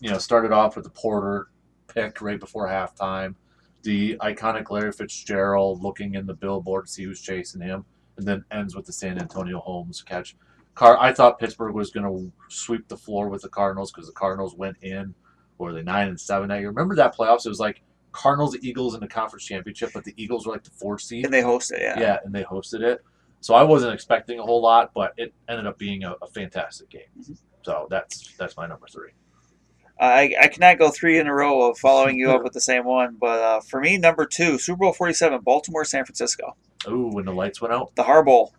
you 0.00 0.10
know, 0.10 0.18
started 0.18 0.52
off 0.52 0.76
with 0.76 0.84
the 0.84 0.90
Porter 0.90 1.48
pick 1.88 2.20
right 2.20 2.40
before 2.40 2.66
halftime. 2.66 3.34
The 3.82 4.16
iconic 4.20 4.70
Larry 4.70 4.92
Fitzgerald 4.92 5.82
looking 5.82 6.14
in 6.14 6.26
the 6.26 6.34
billboard 6.34 6.86
to 6.86 6.92
see 6.92 7.04
who's 7.04 7.20
chasing 7.20 7.60
him, 7.60 7.84
and 8.16 8.26
then 8.26 8.44
ends 8.50 8.74
with 8.74 8.86
the 8.86 8.92
Santonio 8.92 9.58
Holmes 9.60 10.02
catch. 10.02 10.36
Car, 10.74 10.96
I 11.00 11.12
thought 11.12 11.38
Pittsburgh 11.38 11.74
was 11.74 11.90
going 11.90 12.06
to 12.06 12.32
sweep 12.48 12.88
the 12.88 12.96
floor 12.96 13.28
with 13.28 13.42
the 13.42 13.48
Cardinals 13.48 13.92
because 13.92 14.06
the 14.06 14.14
Cardinals 14.14 14.54
went 14.54 14.76
in, 14.82 15.14
or 15.58 15.72
they 15.72 15.82
nine 15.82 16.08
and 16.08 16.20
seven 16.20 16.48
that 16.48 16.60
year? 16.60 16.68
Remember 16.68 16.94
that 16.96 17.16
playoffs? 17.16 17.44
It 17.44 17.50
was 17.50 17.60
like 17.60 17.82
Cardinals, 18.12 18.56
Eagles 18.62 18.94
in 18.94 19.00
the 19.00 19.08
conference 19.08 19.44
championship, 19.44 19.90
but 19.92 20.04
the 20.04 20.14
Eagles 20.16 20.46
were 20.46 20.52
like 20.52 20.64
the 20.64 20.70
fourth 20.70 21.02
seed. 21.02 21.24
And 21.24 21.34
they 21.34 21.42
hosted, 21.42 21.72
it. 21.72 21.82
Yeah. 21.82 22.00
Yeah, 22.00 22.18
and 22.24 22.34
they 22.34 22.44
hosted 22.44 22.80
it. 22.82 23.04
So 23.40 23.54
I 23.54 23.62
wasn't 23.62 23.94
expecting 23.94 24.38
a 24.38 24.42
whole 24.42 24.62
lot, 24.62 24.92
but 24.94 25.12
it 25.16 25.32
ended 25.48 25.66
up 25.66 25.78
being 25.78 26.04
a, 26.04 26.14
a 26.22 26.26
fantastic 26.26 26.90
game. 26.90 27.02
Mhm. 27.18 27.38
So 27.62 27.86
that's 27.90 28.34
that's 28.38 28.56
my 28.56 28.66
number 28.66 28.86
three. 28.92 29.10
I, 29.98 30.34
I 30.40 30.48
cannot 30.48 30.78
go 30.78 30.90
three 30.90 31.18
in 31.18 31.26
a 31.26 31.34
row 31.34 31.68
of 31.68 31.78
following 31.78 32.18
you 32.18 32.30
up 32.30 32.42
with 32.44 32.54
the 32.54 32.60
same 32.60 32.84
one, 32.84 33.16
but 33.20 33.40
uh, 33.40 33.60
for 33.60 33.80
me, 33.80 33.98
number 33.98 34.24
two, 34.24 34.58
Super 34.58 34.78
Bowl 34.78 34.92
47, 34.94 35.40
Baltimore, 35.40 35.84
San 35.84 36.06
Francisco. 36.06 36.56
Ooh, 36.88 37.10
when 37.12 37.26
the 37.26 37.34
lights 37.34 37.60
went 37.60 37.74
out. 37.74 37.94
The 37.96 38.02
Har 38.02 38.24
Bowl. 38.24 38.54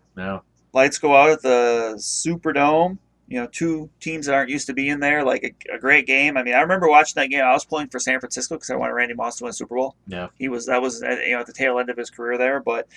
Lights 0.73 0.97
go 0.99 1.15
out 1.15 1.29
at 1.31 1.41
the 1.41 1.95
Superdome. 1.97 2.97
You 3.27 3.39
know, 3.39 3.47
two 3.47 3.89
teams 4.01 4.25
that 4.25 4.35
aren't 4.35 4.49
used 4.49 4.67
to 4.67 4.73
being 4.73 4.99
there. 4.99 5.23
Like 5.23 5.43
a, 5.43 5.75
a 5.75 5.79
great 5.79 6.05
game. 6.05 6.35
I 6.35 6.43
mean, 6.43 6.53
I 6.53 6.61
remember 6.61 6.89
watching 6.89 7.13
that 7.15 7.29
game. 7.29 7.43
I 7.43 7.53
was 7.53 7.63
pulling 7.63 7.87
for 7.87 7.97
San 7.99 8.19
Francisco 8.19 8.55
because 8.55 8.69
I 8.69 8.75
wanted 8.75 8.93
Randy 8.93 9.13
Moss 9.13 9.37
to 9.37 9.45
win 9.45 9.53
Super 9.53 9.75
Bowl. 9.75 9.95
Yeah. 10.07 10.27
He 10.37 10.49
was 10.49 10.65
that 10.65 10.81
was 10.81 11.01
uh, 11.01 11.09
you 11.25 11.33
know 11.33 11.39
at 11.39 11.45
the 11.47 11.53
tail 11.53 11.79
end 11.79 11.89
of 11.89 11.97
his 11.97 12.09
career 12.09 12.37
there, 12.37 12.59
but 12.61 12.87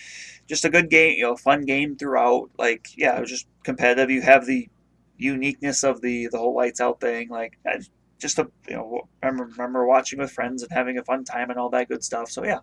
just 0.48 0.64
a 0.64 0.70
good 0.70 0.90
game. 0.90 1.16
You 1.18 1.24
know, 1.24 1.36
fun 1.36 1.64
game 1.64 1.96
throughout. 1.96 2.50
Like 2.58 2.88
yeah, 2.96 3.16
it 3.16 3.20
was 3.20 3.30
just 3.30 3.46
competitive. 3.62 4.10
You 4.10 4.22
have 4.22 4.44
the 4.46 4.68
uniqueness 5.18 5.84
of 5.84 6.00
the 6.00 6.28
the 6.28 6.38
whole 6.38 6.54
lights 6.56 6.80
out 6.80 7.00
thing. 7.00 7.28
Like 7.28 7.58
I 7.66 7.80
just 8.18 8.38
a 8.40 8.50
you 8.68 8.74
know 8.76 9.08
I 9.22 9.26
remember, 9.28 9.52
remember 9.52 9.86
watching 9.86 10.18
with 10.18 10.32
friends 10.32 10.62
and 10.62 10.72
having 10.72 10.98
a 10.98 11.04
fun 11.04 11.24
time 11.24 11.50
and 11.50 11.58
all 11.60 11.70
that 11.70 11.88
good 11.88 12.02
stuff. 12.04 12.30
So 12.30 12.44
yeah, 12.44 12.58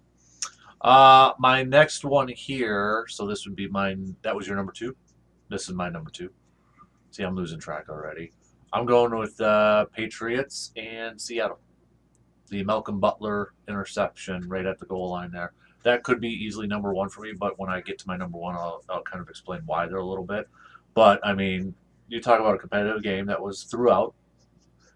Uh, 0.81 1.33
my 1.39 1.63
next 1.63 2.03
one 2.03 2.27
here. 2.27 3.05
So 3.07 3.27
this 3.27 3.45
would 3.45 3.55
be 3.55 3.67
mine. 3.67 4.15
That 4.23 4.35
was 4.35 4.47
your 4.47 4.55
number 4.55 4.71
two. 4.71 4.95
This 5.51 5.67
is 5.67 5.75
my 5.75 5.89
number 5.89 6.09
two. 6.09 6.29
See, 7.11 7.23
I'm 7.23 7.35
losing 7.35 7.59
track 7.59 7.89
already. 7.89 8.31
I'm 8.71 8.85
going 8.85 9.13
with 9.17 9.39
uh, 9.41 9.83
Patriots 9.93 10.71
and 10.77 11.19
Seattle. 11.19 11.59
The 12.47 12.63
Malcolm 12.63 13.01
Butler 13.01 13.53
interception 13.67 14.47
right 14.47 14.65
at 14.65 14.79
the 14.79 14.85
goal 14.85 15.09
line 15.09 15.29
there. 15.29 15.51
That 15.83 16.03
could 16.03 16.21
be 16.21 16.29
easily 16.29 16.67
number 16.67 16.93
one 16.93 17.09
for 17.09 17.19
me, 17.21 17.33
but 17.37 17.59
when 17.59 17.69
I 17.69 17.81
get 17.81 17.99
to 17.99 18.07
my 18.07 18.15
number 18.15 18.37
one, 18.37 18.55
I'll, 18.55 18.81
I'll 18.89 19.01
kind 19.01 19.21
of 19.21 19.27
explain 19.27 19.61
why 19.65 19.87
there 19.87 19.97
a 19.97 20.05
little 20.05 20.23
bit. 20.23 20.47
But 20.93 21.19
I 21.21 21.33
mean, 21.33 21.73
you 22.07 22.21
talk 22.21 22.39
about 22.39 22.55
a 22.55 22.57
competitive 22.57 23.03
game 23.03 23.25
that 23.25 23.41
was 23.41 23.63
throughout, 23.63 24.13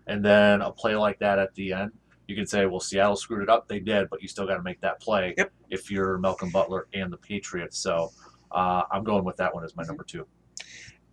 and 0.07 0.23
then 0.23 0.61
a 0.61 0.71
play 0.71 0.95
like 0.95 1.19
that 1.19 1.37
at 1.37 1.53
the 1.55 1.73
end. 1.73 1.91
You 2.29 2.35
can 2.37 2.47
say, 2.47 2.65
well, 2.65 2.79
Seattle 2.79 3.17
screwed 3.17 3.43
it 3.43 3.49
up. 3.49 3.67
They 3.67 3.79
did, 3.81 4.09
but 4.09 4.21
you 4.21 4.29
still 4.29 4.47
got 4.47 4.55
to 4.55 4.63
make 4.63 4.79
that 4.81 5.01
play 5.01 5.33
Yep. 5.37 5.51
if 5.69 5.91
you're 5.91 6.17
Malcolm 6.17 6.49
Butler 6.49 6.87
and 6.93 7.11
the 7.11 7.17
Patriots. 7.17 7.77
So 7.77 8.11
uh, 8.51 8.83
I'm 8.89 9.03
going 9.03 9.25
with 9.25 9.35
that 9.37 9.53
one 9.53 9.65
as 9.65 9.75
my 9.75 9.83
number 9.83 10.03
two. 10.03 10.25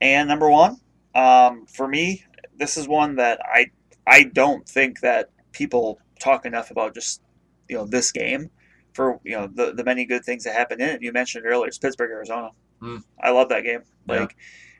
And 0.02 0.28
number 0.28 0.50
one, 0.50 0.78
um, 1.14 1.64
for 1.66 1.86
me, 1.86 2.24
this 2.58 2.76
is 2.76 2.88
one 2.88 3.16
that 3.16 3.40
I 3.42 3.70
I 4.06 4.24
don't 4.24 4.68
think 4.68 5.00
that 5.00 5.30
people 5.52 6.00
talk 6.20 6.44
enough 6.44 6.72
about. 6.72 6.92
Just 6.92 7.22
you 7.68 7.76
know, 7.76 7.86
this 7.86 8.10
game 8.10 8.50
for 8.94 9.20
you 9.24 9.36
know 9.36 9.46
the 9.46 9.72
the 9.72 9.84
many 9.84 10.04
good 10.04 10.24
things 10.24 10.42
that 10.44 10.54
happened 10.54 10.82
in 10.82 10.88
it. 10.88 11.02
You 11.02 11.12
mentioned 11.12 11.46
earlier, 11.46 11.68
it's 11.68 11.78
Pittsburgh, 11.78 12.10
Arizona. 12.10 12.50
Hmm. 12.80 12.98
I 13.22 13.30
love 13.30 13.48
that 13.50 13.62
game. 13.62 13.82
Yeah. 14.08 14.20
Like 14.20 14.36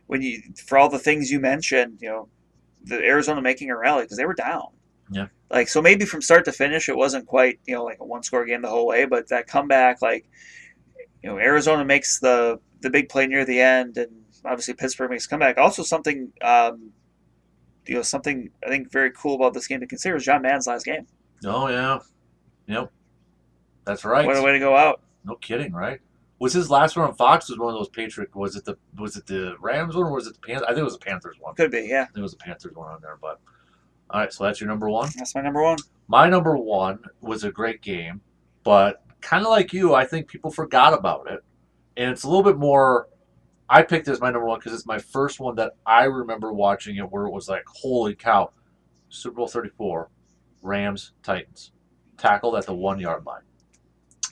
when 0.09 0.23
you 0.23 0.43
for 0.67 0.77
all 0.77 0.89
the 0.89 0.99
things 0.99 1.31
you 1.31 1.39
mentioned, 1.39 1.99
you 2.03 2.09
know, 2.09 2.29
the 2.85 2.97
Arizona 2.97 3.41
making 3.41 3.71
a 3.71 3.79
rally 3.79 4.03
because 4.03 4.19
they 4.19 4.27
were 4.27 4.35
down. 4.35 4.69
Yeah. 5.09 5.29
Like 5.51 5.69
so, 5.69 5.81
maybe 5.81 6.05
from 6.05 6.21
start 6.21 6.45
to 6.47 6.53
finish, 6.53 6.89
it 6.89 6.97
wasn't 6.97 7.27
quite 7.27 7.61
you 7.65 7.77
know 7.77 7.85
like 7.85 7.99
a 8.01 8.05
one 8.05 8.25
score 8.25 8.45
game 8.45 8.63
the 8.63 8.69
whole 8.69 8.89
way, 8.89 9.05
but 9.05 9.29
that 9.29 9.47
comeback, 9.47 10.03
like 10.03 10.29
you 11.23 11.31
know, 11.31 11.39
Arizona 11.39 11.85
makes 11.85 12.19
the 12.19 12.59
the 12.81 12.91
big 12.91 13.09
play 13.09 13.29
near 13.29 13.45
the 13.45 13.61
end, 13.61 13.97
and 13.99 14.22
obviously 14.45 14.75
Pittsburgh 14.75 15.11
makes 15.11 15.27
a 15.27 15.29
comeback. 15.29 15.59
Also, 15.59 15.83
something 15.83 16.33
um, 16.43 16.93
you 17.87 17.95
know, 17.95 18.03
something 18.03 18.51
I 18.65 18.69
think 18.69 18.91
very 18.91 19.11
cool 19.13 19.35
about 19.35 19.55
this 19.55 19.67
game 19.67 19.81
to 19.81 19.87
consider 19.87 20.17
is 20.17 20.25
John 20.25 20.43
Madden's 20.43 20.67
last 20.67 20.85
game. 20.85 21.07
Oh 21.45 21.69
yeah, 21.69 21.99
yep, 22.67 22.93
that's 23.85 24.05
right. 24.05 24.27
What 24.27 24.37
a 24.37 24.43
way 24.43 24.53
to 24.53 24.59
go 24.59 24.77
out! 24.77 25.03
No 25.25 25.35
kidding, 25.37 25.73
right? 25.73 26.01
Was 26.39 26.53
his 26.53 26.71
last 26.71 26.97
one 26.97 27.07
on 27.07 27.15
Fox? 27.15 27.49
Was 27.49 27.59
one 27.59 27.73
of 27.73 27.79
those 27.79 27.89
Patriot? 27.89 28.35
Was 28.35 28.57
it 28.57 28.65
the 28.65 28.77
was 28.99 29.17
it 29.17 29.27
the 29.27 29.57
Rams 29.61 29.97
one 29.97 30.07
or 30.07 30.13
was 30.13 30.27
it 30.27 30.35
the 30.35 30.47
Panthers? 30.47 30.65
I 30.65 30.71
think 30.71 30.81
it 30.81 30.85
was 30.85 30.99
the 30.99 31.05
Panthers 31.05 31.37
one. 31.41 31.55
Could 31.55 31.71
be, 31.71 31.87
yeah. 31.89 32.03
I 32.03 32.05
think 32.07 32.19
it 32.19 32.23
was 32.23 32.33
the 32.33 32.39
Panthers 32.39 32.75
one 32.75 32.89
on 32.89 33.01
there. 33.01 33.19
But 33.21 33.41
all 34.11 34.21
right, 34.21 34.33
so 34.33 34.45
that's 34.45 34.61
your 34.61 34.69
number 34.69 34.89
one. 34.89 35.11
That's 35.17 35.35
my 35.35 35.41
number 35.41 35.63
one. 35.63 35.79
My 36.09 36.29
number 36.29 36.57
one 36.57 37.01
was 37.21 37.45
a 37.45 37.51
great 37.51 37.81
game, 37.81 38.21
but 38.65 39.05
kind 39.21 39.45
of 39.45 39.51
like 39.51 39.73
you, 39.73 39.95
I 39.95 40.05
think 40.05 40.29
people 40.29 40.51
forgot 40.51 40.93
about 40.93 41.31
it, 41.31 41.43
and 41.97 42.11
it's 42.11 42.25
a 42.25 42.29
little 42.29 42.43
bit 42.43 42.59
more. 42.59 43.09
I 43.69 43.83
picked 43.83 44.09
as 44.09 44.21
my 44.21 44.31
number 44.31 44.47
one 44.47 44.59
because 44.59 44.75
it's 44.75 44.87
my 44.87 44.99
first 44.99 45.41
one 45.41 45.55
that 45.57 45.73
I 45.87 46.05
remember 46.05 46.53
watching 46.53 46.97
it 46.97 47.11
where 47.11 47.27
it 47.27 47.33
was 47.33 47.49
like, 47.49 47.65
holy 47.67 48.15
cow, 48.15 48.51
Super 49.09 49.37
Bowl 49.37 49.49
thirty 49.49 49.71
four, 49.71 50.11
Rams 50.63 51.13
Titans, 51.23 51.73
tackled 52.19 52.57
at 52.57 52.67
the 52.67 52.75
one 52.75 52.99
yard 52.99 53.25
line. 53.25 53.43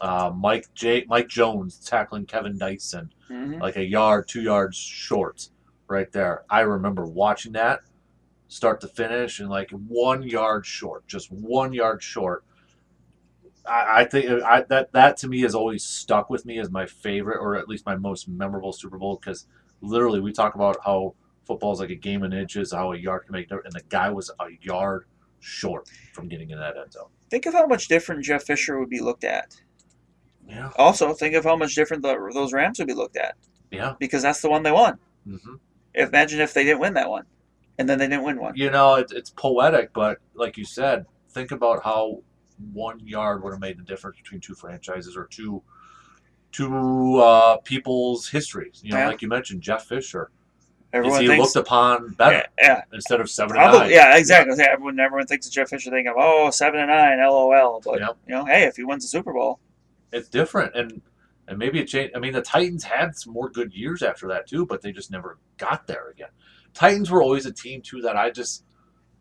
Uh, 0.01 0.33
Mike 0.35 0.67
J. 0.75 1.05
Mike 1.09 1.29
Jones 1.29 1.79
tackling 1.79 2.27
Kevin 2.27 2.57
Dyson 2.59 3.13
hmm 3.29 3.61
like 3.61 3.77
a 3.77 3.85
yard, 3.85 4.27
two 4.29 4.43
yards 4.43 4.77
short, 4.77 5.49
right 5.89 6.11
there. 6.13 6.45
I 6.51 6.61
remember 6.61 7.05
watching 7.07 7.53
that 7.53 7.81
start 8.49 8.81
to 8.81 8.89
finish 8.89 9.39
and 9.41 9.49
like 9.49 9.71
one 9.71 10.23
yard 10.23 10.67
short, 10.67 11.07
just 11.07 11.31
one 11.31 11.73
yard 11.73 12.03
short. 12.03 12.45
I, 13.67 14.01
I 14.01 14.05
think 14.05 14.43
I, 14.43 14.63
that 14.69 14.93
that 14.93 15.17
to 15.19 15.29
me 15.29 15.41
has 15.43 15.55
always 15.55 15.85
stuck 15.85 16.31
with 16.31 16.45
me 16.47 16.59
as 16.59 16.71
my 16.71 16.87
favorite, 16.87 17.39
or 17.39 17.57
at 17.57 17.69
least 17.69 17.87
my 17.87 17.97
most 17.97 18.29
memorable 18.29 18.73
Super 18.73 18.99
Bowl, 18.99 19.17
because 19.17 19.47
literally 19.81 20.21
we 20.21 20.33
talk 20.33 20.55
about 20.55 20.79
how 20.85 21.15
football 21.47 21.73
is 21.73 21.81
like 21.81 21.91
a 21.91 21.95
game 21.95 22.23
in 22.23 22.33
inches, 22.33 22.73
how 22.73 22.93
a 22.93 22.97
yard 22.97 23.25
can 23.25 23.33
make, 23.33 23.49
difference, 23.49 23.67
and 23.67 23.75
the 23.75 23.89
guy 23.89 24.11
was 24.11 24.31
a 24.41 24.47
yard 24.63 25.05
short 25.41 25.89
from 26.13 26.29
getting 26.29 26.51
in 26.51 26.59
that 26.59 26.77
end 26.77 26.93
zone. 26.93 27.09
Think 27.31 27.47
of 27.47 27.55
how 27.55 27.67
much 27.67 27.89
different 27.89 28.25
Jeff 28.25 28.45
Fisher 28.45 28.79
would 28.79 28.91
be 28.91 29.01
looked 29.01 29.25
at. 29.25 29.57
Yeah, 30.49 30.71
Also, 30.77 31.13
think 31.15 31.35
of 31.35 31.45
how 31.45 31.57
much 31.57 31.75
different 31.75 32.03
the, 32.03 32.31
those 32.35 32.53
Rams 32.53 32.79
would 32.79 32.89
be 32.89 32.95
looked 32.95 33.17
at 33.17 33.37
yeah. 33.71 33.95
because 34.01 34.23
that's 34.23 34.41
the 34.43 34.51
one 34.51 34.63
they 34.65 34.73
won. 34.73 34.99
hmm 35.25 35.55
Imagine 35.95 36.41
if 36.41 36.55
they 36.55 36.65
didn't 36.65 36.81
win 36.81 36.95
that 36.95 37.11
one, 37.11 37.25
and 37.79 37.89
then 37.89 37.99
they 37.99 38.07
didn't 38.09 38.25
win 38.25 38.41
one. 38.41 38.55
you 38.57 38.71
know, 38.71 38.95
it, 38.95 39.11
it's 39.13 39.31
poetic, 39.31 39.93
but 39.93 40.19
like 40.35 40.57
you 40.57 40.65
said, 40.65 41.07
think 41.31 41.51
about 41.51 41.83
how 41.85 42.23
one 42.73 43.01
yard 43.07 43.43
would 43.43 43.53
have 43.53 43.61
made 43.61 43.79
the 43.79 43.83
difference 43.83 44.17
between 44.19 44.41
two 44.41 44.55
franchises 44.55 45.17
or 45.17 45.27
two 45.27 45.63
two 46.53 47.17
uh, 47.19 47.59
people's 47.59 48.29
histories. 48.29 48.81
You 48.83 48.93
know, 48.93 48.99
Yeah. 48.99 49.09
like 49.09 49.23
you 49.23 49.29
mentioned, 49.29 49.63
Jeff 49.63 49.85
Fisher. 49.87 50.31
Everyone 50.93 51.19
is 51.19 51.21
he 51.23 51.29
thinks, 51.29 51.55
looked 51.55 51.67
upon 51.69 52.09
better 52.15 52.35
yeah, 52.37 52.47
yeah, 52.61 52.83
instead 52.93 53.21
of 53.21 53.31
seven 53.31 53.57
and 53.57 53.73
nine? 53.73 53.91
yeah, 53.91 54.17
exactly. 54.17 54.57
Yeah, 54.59 54.71
everyone, 54.73 54.99
everyone 54.99 55.25
thinks 55.29 55.47
of 55.47 55.53
Jeff 55.53 55.69
Fisher, 55.69 55.89
think 55.91 56.09
of 56.09 56.17
oh 56.19 56.51
seven 56.51 56.81
and 56.81 56.91
nine, 56.91 57.19
lol. 57.21 57.81
But 57.85 58.01
Yep. 58.01 58.17
you 58.27 58.35
know, 58.35 58.45
hey, 58.45 58.65
if 58.65 58.75
he 58.75 58.83
wins 58.83 59.05
the 59.05 59.09
Super 59.09 59.33
Bowl, 59.33 59.61
It's 60.13 60.29
different, 60.29 60.75
and 60.75 61.01
and 61.47 61.57
maybe 61.59 61.79
it 61.79 61.87
changed. 61.87 62.17
I 62.17 62.19
mean, 62.19 62.33
the 62.33 62.43
Titans 62.43 62.83
had 62.83 63.17
some 63.17 63.33
more 63.33 63.49
good 63.49 63.73
years 63.73 64.03
after 64.03 64.27
that 64.29 64.49
too, 64.49 64.67
but 64.67 64.83
they 64.83 64.91
just 64.91 65.13
never 65.13 65.39
got 65.59 65.87
there 65.87 66.09
again. 66.11 66.31
Titans 66.75 67.09
were 67.09 67.23
always 67.23 67.47
a 67.47 67.53
team 67.53 67.83
too 67.83 68.01
that 68.03 68.17
I 68.17 68.31
just. 68.31 68.65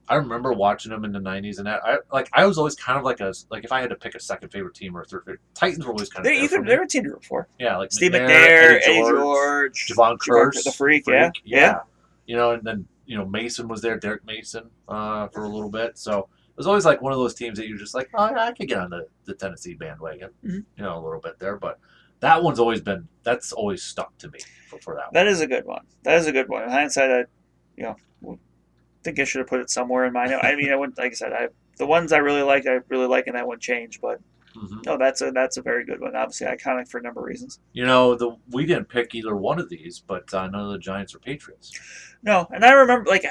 I 0.10 0.16
remember 0.16 0.51
watching 0.51 0.89
them 0.92 1.06
in 1.06 1.12
the 1.12 1.20
'90s, 1.20 1.60
and 1.60 1.68
that, 1.68 1.82
I 1.86 1.98
like. 2.12 2.30
I 2.34 2.46
was 2.46 2.58
always 2.58 2.75
kind 2.75 2.98
of 2.98 3.06
like 3.06 3.20
a 3.20 3.34
like 3.51 3.63
if 3.63 3.72
I 3.72 3.80
had 3.82 3.92
to 3.92 3.96
pick 3.96 4.16
a 4.16 4.20
second 4.20 4.50
favorite 4.50 4.74
team 4.74 4.98
or 4.98 5.01
a 5.01 5.06
third 5.06 5.22
favorite, 5.24 5.42
Titans 5.54 5.86
were 5.86 5.92
always 5.92 6.10
kind 6.10 6.25
of 6.25 6.30
they 6.30 6.36
there 6.38 6.44
even 6.46 6.66
they 6.66 6.75
were 6.75 6.84
a 6.84 6.88
team 6.88 7.04
to 7.04 7.10
root 7.12 7.24
for. 7.24 7.48
Yeah, 7.60 7.78
like 7.78 7.92
Steve 7.92 8.13
McNair, 8.13 8.28
McNair, 8.30 8.82
Eddie 8.84 9.01
George, 9.01 9.88
Jevon 9.88 10.18
Kearse, 10.18 10.63
the 10.63 10.72
freak, 10.72 11.06
yeah, 11.08 11.30
yeah. 11.46 11.80
You 12.25 12.36
know, 12.36 12.51
and 12.51 12.63
then 12.63 12.88
you 13.06 13.18
know 13.18 13.25
Mason 13.25 13.68
was 13.68 13.82
there, 13.82 13.98
Derrick 14.00 14.25
Mason, 14.25 14.70
uh, 14.88 15.28
for 15.28 15.44
a 15.44 15.48
little 15.50 15.70
bit. 15.70 15.98
So 15.98 16.20
it 16.20 16.58
was 16.58 16.68
always 16.68 16.86
like 16.86 17.01
one 17.01 17.13
of 17.13 17.20
those 17.20 17.36
teams 17.36 17.58
that 17.60 17.68
you're 17.68 17.78
just 17.78 17.94
like, 17.94 18.10
oh, 18.16 18.34
I 18.36 18.51
could 18.51 18.68
get 18.68 18.80
on 18.80 18.89
the, 18.89 19.08
the 19.25 19.34
Tennessee 19.34 19.75
bandwagon, 19.75 20.30
Mhm. 20.44 20.66
you 20.75 20.84
know, 20.84 20.98
a 21.00 21.01
little 21.01 21.22
bit 21.22 21.39
there. 21.39 21.56
But 21.58 21.80
that 22.20 22.44
one's 22.44 22.60
always 22.60 22.82
been 22.82 23.08
that's 23.24 23.51
always 23.54 23.82
stuck 23.84 24.18
to 24.18 24.30
me 24.30 24.39
for, 24.70 24.80
for 24.82 24.96
that 24.96 25.06
one. 25.06 25.13
That 25.13 25.28
is 25.28 25.39
a 25.42 25.48
good 25.48 25.66
one. 25.66 25.86
That 26.04 26.18
is 26.18 26.28
a 26.28 26.32
good 26.32 26.50
one. 26.50 26.63
In 26.63 26.70
hindsight, 26.70 27.12
I, 27.12 27.20
you 27.78 27.84
know, 27.84 27.96
think 29.03 29.20
I 29.20 29.24
should 29.24 29.39
have 29.39 29.48
put 29.48 29.60
it 29.62 29.70
somewhere 29.70 30.06
in 30.06 30.13
mine. 30.13 30.34
I 30.34 30.56
mean, 30.56 30.72
I 30.72 30.75
wouldn't. 30.75 30.98
Like 30.98 31.12
I 31.12 31.15
said, 31.15 31.34
I 31.34 31.48
the 31.77 31.86
ones 31.86 32.12
I 32.12 32.18
really 32.18 32.41
like, 32.44 32.68
I 32.68 32.79
really 32.89 33.08
like, 33.08 33.27
and 33.27 33.36
that 33.36 33.48
wouldn't 33.48 33.62
change. 33.63 34.00
But 34.01 34.20
Mhm. 34.56 34.86
no, 34.86 34.98
that's 34.98 35.22
a 35.22 35.32
that's 35.32 35.58
a 35.58 35.62
very 35.62 35.86
good 35.86 36.01
one. 36.01 36.15
Obviously, 36.15 36.48
iconic 36.48 36.89
for 36.89 36.98
a 37.00 37.01
number 37.01 37.20
of 37.22 37.25
reasons. 37.27 37.60
You 37.74 37.86
know, 37.86 38.15
the 38.15 38.36
we 38.51 38.65
didn't 38.65 38.89
pick 38.89 39.13
either 39.15 39.36
one 39.36 39.60
of 39.60 39.70
these, 39.70 40.03
but 40.06 40.34
uh, 40.34 40.48
none 40.48 40.65
of 40.65 40.72
the 40.72 40.79
Giants 40.79 41.13
or 41.15 41.20
Patriots. 41.20 41.72
No, 42.24 42.48
and 42.51 42.65
I 42.65 42.72
remember 42.72 43.10
like. 43.10 43.25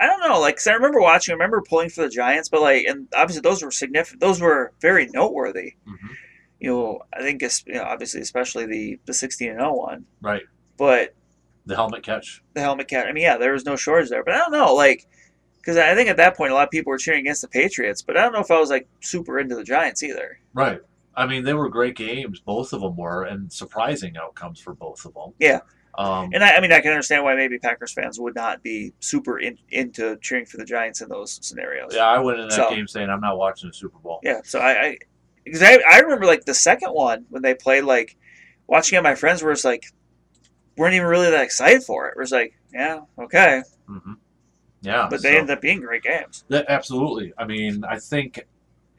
I 0.00 0.06
don't 0.06 0.20
know, 0.20 0.38
like, 0.38 0.56
'cause 0.56 0.68
I 0.68 0.74
remember 0.74 1.00
watching. 1.00 1.32
I 1.32 1.34
remember 1.34 1.60
pulling 1.60 1.88
for 1.90 2.02
the 2.02 2.08
Giants, 2.08 2.48
but 2.48 2.60
like, 2.60 2.84
and 2.86 3.08
obviously 3.16 3.40
those 3.40 3.64
were 3.64 3.72
significant. 3.72 4.20
Those 4.20 4.40
were 4.40 4.72
very 4.80 5.06
noteworthy. 5.08 5.74
hmm 5.84 6.12
You 6.60 6.70
know, 6.70 7.00
I 7.12 7.20
think, 7.20 7.42
it's, 7.42 7.64
you 7.66 7.74
know, 7.74 7.82
obviously, 7.84 8.20
especially 8.20 8.66
the 8.66 9.00
the 9.06 9.14
sixteen 9.14 9.50
and 9.50 9.58
0 9.60 9.74
one. 9.74 10.06
Right, 10.20 10.42
But 10.76 11.14
the 11.68 11.76
helmet 11.76 12.02
catch. 12.02 12.42
the 12.54 12.60
helmet 12.60 12.88
catch. 12.88 13.06
I 13.06 13.12
mean, 13.12 13.22
yeah, 13.22 13.36
there 13.36 13.52
was 13.52 13.64
no 13.64 13.76
shortage 13.76 14.08
there, 14.10 14.24
but 14.24 14.34
I 14.34 14.38
don't 14.38 14.52
know, 14.52 14.74
like, 14.74 15.06
because 15.58 15.76
I 15.76 15.94
think 15.94 16.08
at 16.08 16.16
that 16.16 16.36
point 16.36 16.50
a 16.50 16.54
lot 16.54 16.64
of 16.64 16.70
people 16.70 16.90
were 16.90 16.98
cheering 16.98 17.20
against 17.20 17.42
the 17.42 17.48
Patriots, 17.48 18.02
but 18.02 18.16
I 18.16 18.22
don't 18.22 18.32
know 18.32 18.40
if 18.40 18.50
I 18.50 18.58
was 18.58 18.70
like 18.70 18.88
super 19.00 19.38
into 19.38 19.54
the 19.54 19.64
Giants 19.64 20.02
either. 20.02 20.38
Right. 20.54 20.80
I 21.14 21.26
mean, 21.26 21.44
they 21.44 21.52
were 21.54 21.68
great 21.68 21.96
games. 21.96 22.40
Both 22.40 22.72
of 22.72 22.80
them 22.80 22.96
were, 22.96 23.24
and 23.24 23.52
surprising 23.52 24.16
outcomes 24.16 24.60
for 24.60 24.72
both 24.74 25.04
of 25.04 25.14
them. 25.14 25.32
Yeah. 25.38 25.60
Um, 25.98 26.30
And 26.32 26.44
I, 26.44 26.52
I 26.56 26.60
mean, 26.60 26.70
I 26.72 26.80
can 26.80 26.92
understand 26.92 27.24
why 27.24 27.34
maybe 27.34 27.58
Packers 27.58 27.92
fans 27.92 28.20
would 28.20 28.36
not 28.36 28.62
be 28.62 28.92
super 29.00 29.40
in, 29.40 29.58
into 29.70 30.16
cheering 30.22 30.46
for 30.46 30.56
the 30.58 30.64
Giants 30.64 31.00
in 31.00 31.08
those 31.08 31.40
scenarios. 31.42 31.90
yeah, 31.92 32.06
I 32.06 32.20
went 32.20 32.38
in 32.38 32.48
that 32.48 32.54
So- 32.54 32.70
game 32.70 32.86
saying 32.86 33.10
I'm 33.10 33.20
not 33.20 33.36
watching 33.36 33.68
the 33.68 33.74
Super 33.74 33.98
Bowl. 33.98 34.20
Yeah. 34.22 34.40
So 34.44 34.60
I, 34.60 34.70
I, 34.82 34.98
because 35.44 35.60
I, 35.62 35.78
I 35.90 35.98
remember 35.98 36.24
like 36.26 36.44
the 36.44 36.54
second 36.54 36.90
one 36.92 37.26
when 37.30 37.42
they 37.42 37.54
played, 37.54 37.82
like 37.84 38.16
watching 38.68 38.96
it, 38.96 39.02
my 39.02 39.16
friends 39.16 39.42
were 39.42 39.52
just 39.52 39.64
like, 39.64 39.84
weren't 40.78 40.94
even 40.94 41.06
really 41.08 41.30
that 41.30 41.42
excited 41.42 41.82
for 41.82 42.08
it. 42.08 42.12
It 42.16 42.20
was 42.20 42.32
like, 42.32 42.56
yeah, 42.72 43.00
okay, 43.18 43.62
hmm 43.86 44.14
Yeah, 44.82 45.06
but 45.10 45.22
they 45.22 45.32
so- 45.32 45.38
ended 45.38 45.56
up 45.56 45.60
being 45.60 45.80
great 45.80 46.02
games. 46.02 46.44
That, 46.48 46.66
absolutely. 46.68 47.32
I 47.36 47.44
mean, 47.46 47.84
I 47.84 47.98
think, 47.98 48.46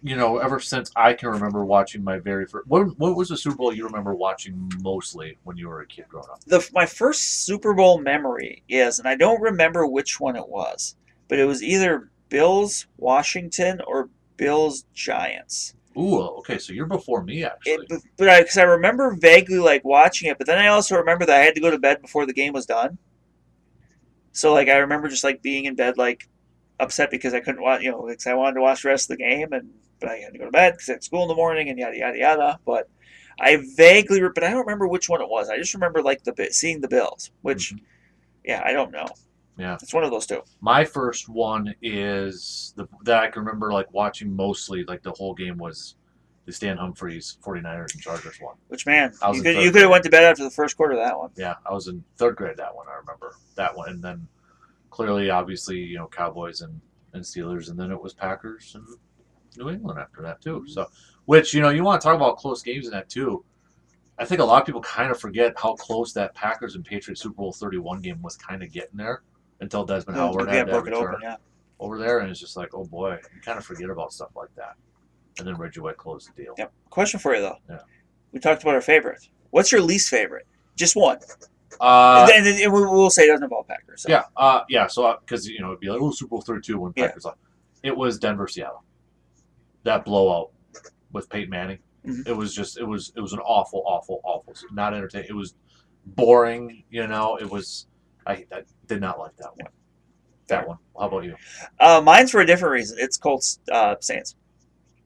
you 0.01 0.15
know, 0.15 0.37
ever 0.37 0.59
since 0.59 0.91
I 0.95 1.13
can 1.13 1.29
remember 1.29 1.65
watching 1.65 2.03
my 2.03 2.19
very 2.19 2.45
first. 2.45 2.67
What, 2.67 2.97
what 2.97 3.15
was 3.15 3.29
the 3.29 3.37
Super 3.37 3.55
Bowl 3.57 3.73
you 3.73 3.85
remember 3.85 4.13
watching 4.15 4.71
mostly 4.81 5.37
when 5.43 5.57
you 5.57 5.67
were 5.69 5.81
a 5.81 5.87
kid 5.87 6.05
growing 6.09 6.27
up? 6.31 6.39
the 6.45 6.67
my 6.73 6.85
first 6.85 7.45
Super 7.45 7.73
Bowl 7.73 7.99
memory 7.99 8.63
is, 8.69 8.99
and 8.99 9.07
I 9.07 9.15
don't 9.15 9.41
remember 9.41 9.85
which 9.87 10.19
one 10.19 10.35
it 10.35 10.47
was, 10.47 10.95
but 11.27 11.39
it 11.39 11.45
was 11.45 11.61
either 11.63 12.09
Bills 12.29 12.85
Washington 12.97 13.81
or 13.87 14.09
Bills 14.37 14.85
Giants. 14.93 15.73
Ooh, 15.99 16.21
okay, 16.39 16.57
so 16.57 16.71
you're 16.73 16.85
before 16.85 17.23
me, 17.23 17.43
actually. 17.43 17.73
It, 17.85 17.89
but- 17.89 18.01
but 18.17 18.29
I 18.29 18.41
because 18.41 18.57
I 18.57 18.63
remember 18.63 19.11
vaguely 19.11 19.59
like 19.59 19.83
watching 19.83 20.29
it, 20.29 20.37
but 20.37 20.47
then 20.47 20.57
I 20.57 20.67
also 20.67 20.95
remember 20.97 21.25
that 21.25 21.39
I 21.39 21.43
had 21.43 21.55
to 21.55 21.61
go 21.61 21.69
to 21.71 21.77
bed 21.79 22.01
before 22.01 22.25
the 22.25 22.33
game 22.33 22.53
was 22.53 22.65
done. 22.65 22.97
So 24.31 24.53
like 24.53 24.67
I 24.69 24.77
remember 24.77 25.07
just 25.07 25.23
like 25.23 25.41
being 25.41 25.65
in 25.65 25.75
bed 25.75 25.97
like 25.97 26.27
upset 26.79 27.11
because 27.11 27.33
I 27.33 27.39
couldn't 27.41 27.61
watch, 27.61 27.81
you 27.81 27.91
know, 27.91 28.05
because 28.07 28.27
I 28.27 28.33
wanted 28.35 28.55
to 28.55 28.61
watch 28.61 28.83
the 28.83 28.89
rest 28.89 29.09
of 29.09 29.17
the 29.17 29.23
game, 29.23 29.51
and 29.53 29.69
but 29.99 30.09
I 30.09 30.15
had 30.17 30.33
to 30.33 30.39
go 30.39 30.45
to 30.45 30.51
bed 30.51 30.73
because 30.73 30.89
I 30.89 30.93
had 30.93 31.03
school 31.03 31.23
in 31.23 31.27
the 31.27 31.35
morning 31.35 31.69
and 31.69 31.77
yada 31.79 31.97
yada 31.97 32.17
yada. 32.17 32.59
But 32.65 32.89
I 33.39 33.57
vaguely, 33.75 34.21
but 34.21 34.43
I 34.43 34.49
don't 34.51 34.59
remember 34.65 34.87
which 34.87 35.09
one 35.09 35.21
it 35.21 35.29
was. 35.29 35.49
I 35.49 35.57
just 35.57 35.73
remember 35.73 36.01
like 36.01 36.23
the 36.23 36.47
seeing 36.51 36.81
the 36.81 36.87
Bills, 36.87 37.31
which 37.41 37.73
Mhm. 37.73 37.81
yeah, 38.45 38.61
I 38.65 38.73
don't 38.73 38.91
know. 38.91 39.07
Yeah. 39.59 39.77
it's 39.81 39.93
one 39.93 40.03
of 40.03 40.11
those 40.11 40.25
two. 40.25 40.41
My 40.61 40.85
first 40.85 41.27
one 41.27 41.75
is 41.81 42.73
the 42.77 42.87
that 43.03 43.21
I 43.21 43.27
can 43.27 43.43
remember 43.43 43.73
like 43.73 43.93
watching 43.93 44.33
mostly 44.33 44.85
like 44.85 45.03
the 45.03 45.11
whole 45.11 45.33
game 45.33 45.57
was 45.57 45.95
the 46.45 46.53
Stan 46.53 46.77
Humphries 46.77 47.37
49ers 47.43 47.93
and 47.93 48.01
Chargers 48.01 48.39
one. 48.39 48.55
Which 48.69 48.85
man, 48.85 49.13
I 49.21 49.29
was 49.29 49.37
you 49.37 49.43
could 49.43 49.57
you 49.57 49.71
could 49.71 49.81
have 49.81 49.91
went 49.91 50.03
to 50.05 50.09
bed 50.09 50.23
after 50.23 50.43
the 50.43 50.49
first 50.49 50.77
quarter 50.77 50.93
of 50.93 50.99
that 50.99 51.17
one. 51.17 51.29
Yeah, 51.35 51.55
I 51.65 51.73
was 51.73 51.87
in 51.87 52.03
third 52.17 52.37
grade 52.37 52.57
that 52.57 52.73
one. 52.73 52.87
I 52.87 52.97
remember 52.97 53.35
that 53.55 53.75
one, 53.75 53.89
and 53.89 54.03
then 54.03 54.27
clearly, 54.89 55.29
obviously, 55.29 55.77
you 55.77 55.97
know, 55.97 56.07
Cowboys 56.07 56.61
and, 56.61 56.79
and 57.13 57.23
Steelers, 57.23 57.69
and 57.69 57.77
then 57.77 57.91
it 57.91 58.01
was 58.01 58.13
Packers 58.13 58.75
and 58.75 58.85
New 59.57 59.69
England 59.69 59.99
after 59.99 60.21
that 60.21 60.41
too. 60.41 60.61
Mm-hmm. 60.61 60.69
So, 60.69 60.87
which 61.25 61.53
you 61.53 61.61
know, 61.61 61.69
you 61.69 61.83
want 61.83 62.01
to 62.01 62.05
talk 62.05 62.15
about 62.15 62.37
close 62.37 62.63
games 62.63 62.85
in 62.85 62.91
that 62.91 63.09
too. 63.09 63.43
I 64.17 64.25
think 64.25 64.41
a 64.41 64.45
lot 64.45 64.61
of 64.61 64.65
people 64.65 64.81
kind 64.81 65.11
of 65.11 65.19
forget 65.19 65.53
how 65.57 65.75
close 65.75 66.13
that 66.13 66.33
Packers 66.33 66.75
and 66.75 66.83
Patriots 66.83 67.21
Super 67.21 67.35
Bowl 67.35 67.53
31 67.53 68.01
game 68.01 68.21
was 68.21 68.35
kind 68.35 68.63
of 68.63 68.71
getting 68.71 68.97
there 68.97 69.21
until 69.61 69.85
Desmond 69.85 70.17
Howard 70.17 70.49
had 70.49 70.67
that 70.67 70.71
broke 70.71 70.87
it 70.87 70.93
open. 70.93 71.15
Yeah. 71.21 71.35
over 71.79 71.97
there, 71.97 72.19
and 72.19 72.29
it's 72.31 72.39
just 72.39 72.57
like, 72.57 72.69
oh 72.73 72.85
boy, 72.85 73.19
you 73.33 73.41
kind 73.41 73.57
of 73.57 73.65
forget 73.65 73.89
about 73.89 74.13
stuff 74.13 74.29
like 74.35 74.53
that. 74.55 74.73
And 75.37 75.47
then 75.47 75.55
Reggie 75.57 75.79
White 75.79 75.97
closed 75.97 76.29
the 76.35 76.43
deal. 76.43 76.53
Yep. 76.57 76.71
Question 76.89 77.19
for 77.19 77.33
you 77.35 77.41
though. 77.41 77.57
Yeah. 77.69 77.79
We 78.31 78.39
talked 78.39 78.61
about 78.63 78.75
our 78.75 78.81
favorite. 78.81 79.27
What's 79.51 79.71
your 79.71 79.81
least 79.81 80.09
favorite? 80.09 80.45
Just 80.75 80.95
one. 80.95 81.17
Uh, 81.79 82.27
and 82.33 82.45
then 82.45 82.61
and 82.61 82.73
we- 82.73 82.81
we'll 82.81 83.09
say 83.09 83.23
it 83.23 83.27
doesn't 83.27 83.43
involve 83.43 83.67
Packers. 83.67 84.01
So. 84.03 84.09
Yeah, 84.09 84.23
uh, 84.37 84.61
yeah. 84.69 84.87
So 84.87 85.15
because 85.25 85.47
you 85.47 85.59
know 85.61 85.67
it'd 85.67 85.79
be 85.79 85.89
like 85.89 86.01
oh 86.01 86.11
Super 86.11 86.29
Bowl 86.31 86.41
thirty 86.41 86.61
two 86.61 86.79
when 86.79 86.91
Yeah. 86.95 87.07
Packers 87.07 87.25
left. 87.25 87.37
It 87.83 87.95
was 87.95 88.17
Denver 88.19 88.47
Seattle. 88.47 88.83
That 89.83 90.03
blowout 90.03 90.51
with 91.13 91.29
Peyton 91.29 91.49
Manning. 91.49 91.79
Mhm. 92.05 92.27
It 92.27 92.35
was 92.35 92.53
just 92.53 92.77
it 92.77 92.83
was 92.83 93.13
it 93.15 93.21
was 93.21 93.33
an 93.33 93.39
awful 93.39 93.83
awful 93.85 94.19
awful 94.23 94.53
not 94.73 94.93
entertaining. 94.93 95.29
It 95.29 95.35
was 95.35 95.53
boring. 96.05 96.83
You 96.89 97.07
know 97.07 97.37
it 97.37 97.49
was 97.49 97.87
I, 98.29 98.45
I 98.51 98.61
did 98.87 99.01
not 99.01 99.17
like 99.19 99.35
that 99.37 99.49
one. 99.57 99.71
That 100.47 100.67
one. 100.67 100.77
How 100.97 101.07
about 101.07 101.23
you? 101.23 101.35
Uh, 101.79 102.01
mine's 102.03 102.31
for 102.31 102.41
a 102.41 102.45
different 102.45 102.73
reason. 102.73 102.97
It's 102.99 103.17
Colts 103.17 103.59
uh, 103.71 103.95
Saints. 103.99 104.35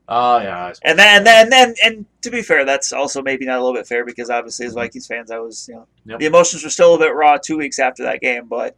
Oh 0.10 0.38
yeah, 0.40 0.74
And 0.84 1.00
then, 1.00 1.18
and 1.20 1.26
then, 1.26 1.44
and 1.44 1.52
then, 1.52 1.76
and 1.86 2.06
to 2.24 2.30
be 2.30 2.42
fair, 2.42 2.66
that's 2.66 2.92
also 2.92 3.22
maybe 3.22 3.46
not 3.46 3.58
a 3.60 3.62
little 3.64 3.74
bit 3.76 3.88
fair 3.88 4.04
because 4.06 4.30
obviously, 4.30 4.66
as 4.66 4.74
Vikings 4.74 5.08
fans, 5.08 5.32
I 5.32 5.40
was, 5.40 5.68
you 5.70 5.76
know, 5.76 5.88
Yep. 6.06 6.20
the 6.20 6.26
emotions 6.26 6.64
were 6.64 6.70
still 6.70 6.96
a 6.96 7.00
bit 7.00 7.16
raw 7.16 7.38
two 7.38 7.58
weeks 7.58 7.80
after 7.80 8.04
that 8.04 8.20
game. 8.20 8.48
But 8.50 8.76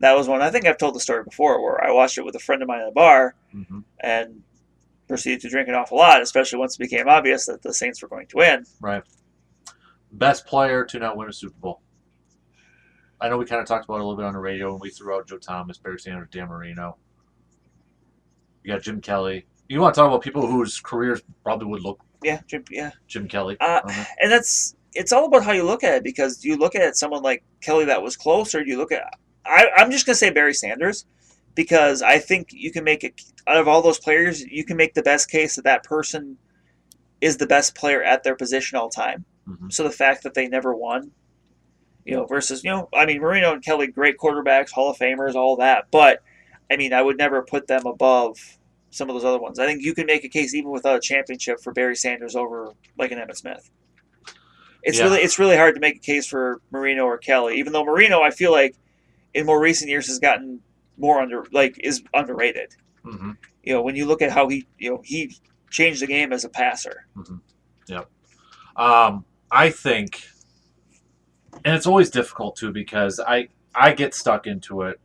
that 0.00 0.12
was 0.14 0.28
one. 0.28 0.42
I 0.42 0.50
think 0.50 0.66
I've 0.66 0.76
told 0.78 0.94
the 0.94 1.00
story 1.00 1.24
before 1.24 1.62
where 1.62 1.82
I 1.82 1.90
watched 1.92 2.18
it 2.18 2.24
with 2.26 2.34
a 2.34 2.38
friend 2.40 2.60
of 2.60 2.68
mine 2.68 2.82
in 2.82 2.88
a 2.88 2.92
bar 2.92 3.34
mhm, 3.54 3.84
and 4.00 4.42
proceeded 5.08 5.40
to 5.40 5.48
drink 5.48 5.68
an 5.68 5.74
awful 5.74 5.96
lot, 5.96 6.20
especially 6.20 6.58
once 6.58 6.74
it 6.76 6.78
became 6.78 7.08
obvious 7.08 7.46
that 7.46 7.62
the 7.62 7.72
Saints 7.72 8.02
were 8.02 8.08
going 8.08 8.26
to 8.28 8.36
win. 8.36 8.64
right. 8.80 9.02
Best 10.12 10.44
player 10.46 10.84
to 10.84 10.98
not 10.98 11.16
win 11.16 11.28
a 11.28 11.32
Super 11.32 11.56
Bowl. 11.58 11.80
I 13.20 13.28
know 13.28 13.36
we 13.36 13.44
kind 13.44 13.60
of 13.60 13.66
talked 13.66 13.84
about 13.84 13.96
it 13.96 14.00
a 14.00 14.04
little 14.04 14.16
bit 14.16 14.24
on 14.24 14.32
the 14.32 14.38
radio, 14.38 14.72
and 14.72 14.80
we 14.80 14.90
threw 14.90 15.14
out 15.14 15.26
Joe 15.28 15.38
Thomas, 15.38 15.78
Barry 15.78 15.98
Sanders, 16.00 16.28
Dan 16.30 16.48
Marino. 16.48 16.96
You 18.62 18.72
got 18.72 18.82
Jim 18.82 19.00
Kelly. 19.00 19.46
You 19.68 19.80
want 19.80 19.94
to 19.94 20.00
talk 20.00 20.08
about 20.08 20.22
people 20.22 20.46
whose 20.46 20.80
careers 20.80 21.22
probably 21.42 21.66
would 21.68 21.82
look 21.82 22.00
Yeah, 22.22 22.40
Jim- 22.46 22.64
yeah, 22.70 22.90
Jim 23.06 23.28
Kelly. 23.28 23.56
Uh, 23.60 23.80
that. 23.86 24.08
and 24.20 24.32
that's 24.32 24.74
it's 24.94 25.12
all 25.12 25.26
about 25.26 25.44
how 25.44 25.52
you 25.52 25.62
look 25.62 25.84
at 25.84 25.94
it 25.94 26.04
because 26.04 26.44
you 26.44 26.56
look 26.56 26.74
at 26.74 26.96
someone 26.96 27.22
like 27.22 27.44
Kelly 27.60 27.84
that 27.86 28.02
was 28.02 28.16
closer. 28.16 28.62
You 28.64 28.76
look 28.76 28.92
at 28.92 29.04
I, 29.46 29.68
I'm 29.76 29.90
just 29.90 30.06
gonna 30.06 30.16
say 30.16 30.30
Barry 30.30 30.54
Sanders 30.54 31.06
because 31.54 32.02
I 32.02 32.18
think 32.18 32.48
you 32.52 32.72
can 32.72 32.84
make 32.84 33.04
it 33.04 33.20
out 33.46 33.56
of 33.56 33.68
all 33.68 33.82
those 33.82 33.98
players. 33.98 34.42
You 34.42 34.64
can 34.64 34.76
make 34.76 34.94
the 34.94 35.02
best 35.02 35.30
case 35.30 35.54
that 35.56 35.64
that 35.64 35.84
person 35.84 36.36
is 37.20 37.36
the 37.36 37.46
best 37.46 37.74
player 37.74 38.02
at 38.02 38.22
their 38.24 38.34
position 38.34 38.76
all 38.78 38.88
time. 38.88 39.24
Mhm. 39.48 39.72
So 39.72 39.84
the 39.84 39.90
fact 39.90 40.22
that 40.24 40.34
they 40.34 40.48
never 40.48 40.74
won, 40.74 41.10
you 42.04 42.14
know, 42.14 42.24
versus 42.26 42.64
you 42.64 42.70
know, 42.70 42.88
I 42.94 43.06
mean 43.06 43.20
Marino 43.20 43.52
and 43.52 43.64
Kelly, 43.64 43.86
great 43.86 44.16
quarterbacks, 44.18 44.70
Hall 44.70 44.90
of 44.90 44.98
Famers, 44.98 45.34
all 45.34 45.56
that, 45.56 45.86
but 45.90 46.22
I 46.70 46.76
mean 46.76 46.92
I 46.92 47.02
would 47.02 47.18
never 47.18 47.42
put 47.42 47.66
them 47.66 47.86
above 47.86 48.36
some 48.90 49.08
of 49.08 49.14
those 49.14 49.24
other 49.24 49.38
ones. 49.38 49.58
I 49.58 49.66
think 49.66 49.82
you 49.82 49.94
can 49.94 50.06
make 50.06 50.24
a 50.24 50.28
case 50.28 50.54
even 50.54 50.70
without 50.70 50.96
a 50.96 51.00
championship 51.00 51.60
for 51.60 51.72
Barry 51.72 51.94
Sanders 51.96 52.34
over 52.34 52.72
like 52.98 53.12
an 53.12 53.18
Emmitt 53.18 53.36
Smith. 53.36 53.70
It's 54.82 54.98
Yeah. 54.98 55.04
really 55.04 55.20
it's 55.20 55.38
really 55.38 55.56
hard 55.56 55.74
to 55.74 55.80
make 55.80 55.96
a 55.96 56.00
case 56.00 56.26
for 56.26 56.60
Marino 56.70 57.04
or 57.04 57.18
Kelly, 57.18 57.58
even 57.58 57.72
though 57.72 57.84
Marino 57.84 58.22
I 58.22 58.30
feel 58.30 58.50
like 58.52 58.74
in 59.34 59.46
more 59.46 59.60
recent 59.60 59.90
years 59.90 60.06
has 60.08 60.18
gotten 60.18 60.60
more 60.98 61.20
under 61.20 61.44
like 61.52 61.76
is 61.84 62.02
underrated. 62.14 62.74
Mhm. 63.04 63.36
You 63.62 63.74
know, 63.74 63.82
when 63.82 63.94
you 63.94 64.06
look 64.06 64.22
at 64.22 64.32
how 64.32 64.48
he 64.48 64.66
you 64.78 64.90
know 64.90 65.02
he 65.04 65.36
changed 65.70 66.02
the 66.02 66.06
game 66.06 66.32
as 66.32 66.44
a 66.44 66.48
passer. 66.48 67.06
Um, 68.76 69.24
I 69.50 69.70
think, 69.70 70.22
and 71.64 71.74
it's 71.74 71.86
always 71.86 72.10
difficult 72.10 72.56
too 72.56 72.72
because 72.72 73.20
I 73.20 73.48
I 73.74 73.92
get 73.92 74.14
stuck 74.14 74.46
into 74.46 74.82
it, 74.82 75.00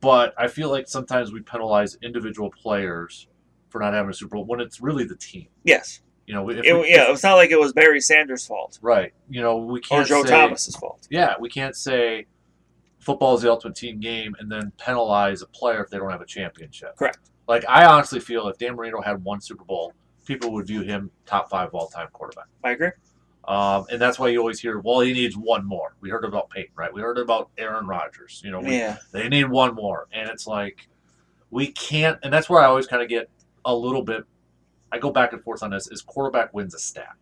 but 0.00 0.34
I 0.36 0.48
feel 0.48 0.70
like 0.70 0.88
sometimes 0.88 1.32
we 1.32 1.40
penalize 1.40 1.96
individual 2.02 2.50
players 2.50 3.28
for 3.70 3.80
not 3.80 3.94
having 3.94 4.10
a 4.10 4.14
Super 4.14 4.36
Bowl 4.36 4.44
when 4.44 4.60
it's 4.60 4.80
really 4.80 5.04
the 5.04 5.16
team. 5.16 5.46
Yes, 5.64 6.00
You 6.26 6.34
know, 6.34 6.48
if 6.50 6.64
it, 6.64 6.72
we, 6.72 6.90
yeah, 6.90 7.10
it's 7.10 7.22
not 7.22 7.34
like 7.34 7.50
it 7.50 7.58
was 7.58 7.72
Barry 7.72 8.00
Sanders' 8.00 8.46
fault 8.46 8.78
right. 8.82 9.12
You 9.28 9.42
know, 9.42 9.56
we 9.56 9.80
can't 9.80 10.04
or 10.04 10.08
Joe 10.08 10.24
say, 10.24 10.30
Thomas's 10.30 10.76
fault. 10.76 11.06
Yeah, 11.10 11.34
we 11.40 11.48
can't 11.48 11.74
say 11.74 12.26
football 13.00 13.34
is 13.34 13.42
the 13.42 13.50
ultimate 13.50 13.76
team 13.76 14.00
game 14.00 14.34
and 14.38 14.50
then 14.50 14.72
penalize 14.78 15.42
a 15.42 15.46
player 15.46 15.82
if 15.82 15.90
they 15.90 15.98
don't 15.98 16.10
have 16.10 16.22
a 16.22 16.26
championship. 16.26 16.96
Correct. 16.96 17.18
Like 17.46 17.64
I 17.68 17.84
honestly 17.84 18.20
feel 18.20 18.48
if 18.48 18.58
Dan 18.58 18.76
Marino 18.76 19.00
had 19.02 19.22
one 19.22 19.40
Super 19.40 19.64
Bowl, 19.64 19.92
people 20.24 20.52
would 20.52 20.66
view 20.66 20.82
him 20.82 21.10
top 21.26 21.50
five 21.50 21.70
all 21.74 21.88
time 21.88 22.08
quarterback. 22.12 22.46
I 22.62 22.70
agree. 22.70 22.90
Um, 23.46 23.84
and 23.90 24.00
that's 24.00 24.18
why 24.18 24.28
you 24.28 24.38
always 24.38 24.58
hear, 24.60 24.78
well, 24.78 25.00
he 25.00 25.12
needs 25.12 25.36
one 25.36 25.66
more. 25.66 25.94
We 26.00 26.08
heard 26.08 26.24
about 26.24 26.48
Peyton, 26.50 26.72
right? 26.76 26.92
We 26.92 27.02
heard 27.02 27.18
about 27.18 27.50
Aaron 27.58 27.86
Rodgers. 27.86 28.40
You 28.44 28.50
know, 28.50 28.60
we, 28.60 28.78
Yeah, 28.78 28.96
they 29.12 29.28
need 29.28 29.50
one 29.50 29.74
more. 29.74 30.08
And 30.12 30.30
it's 30.30 30.46
like, 30.46 30.88
we 31.50 31.68
can't, 31.72 32.18
and 32.22 32.32
that's 32.32 32.48
where 32.48 32.62
I 32.62 32.64
always 32.64 32.86
kind 32.86 33.02
of 33.02 33.08
get 33.08 33.28
a 33.64 33.74
little 33.74 34.02
bit, 34.02 34.24
I 34.90 34.98
go 34.98 35.10
back 35.10 35.32
and 35.32 35.42
forth 35.42 35.62
on 35.62 35.70
this, 35.70 35.88
is 35.88 36.00
quarterback 36.00 36.54
wins 36.54 36.74
a 36.74 36.78
stat. 36.78 37.16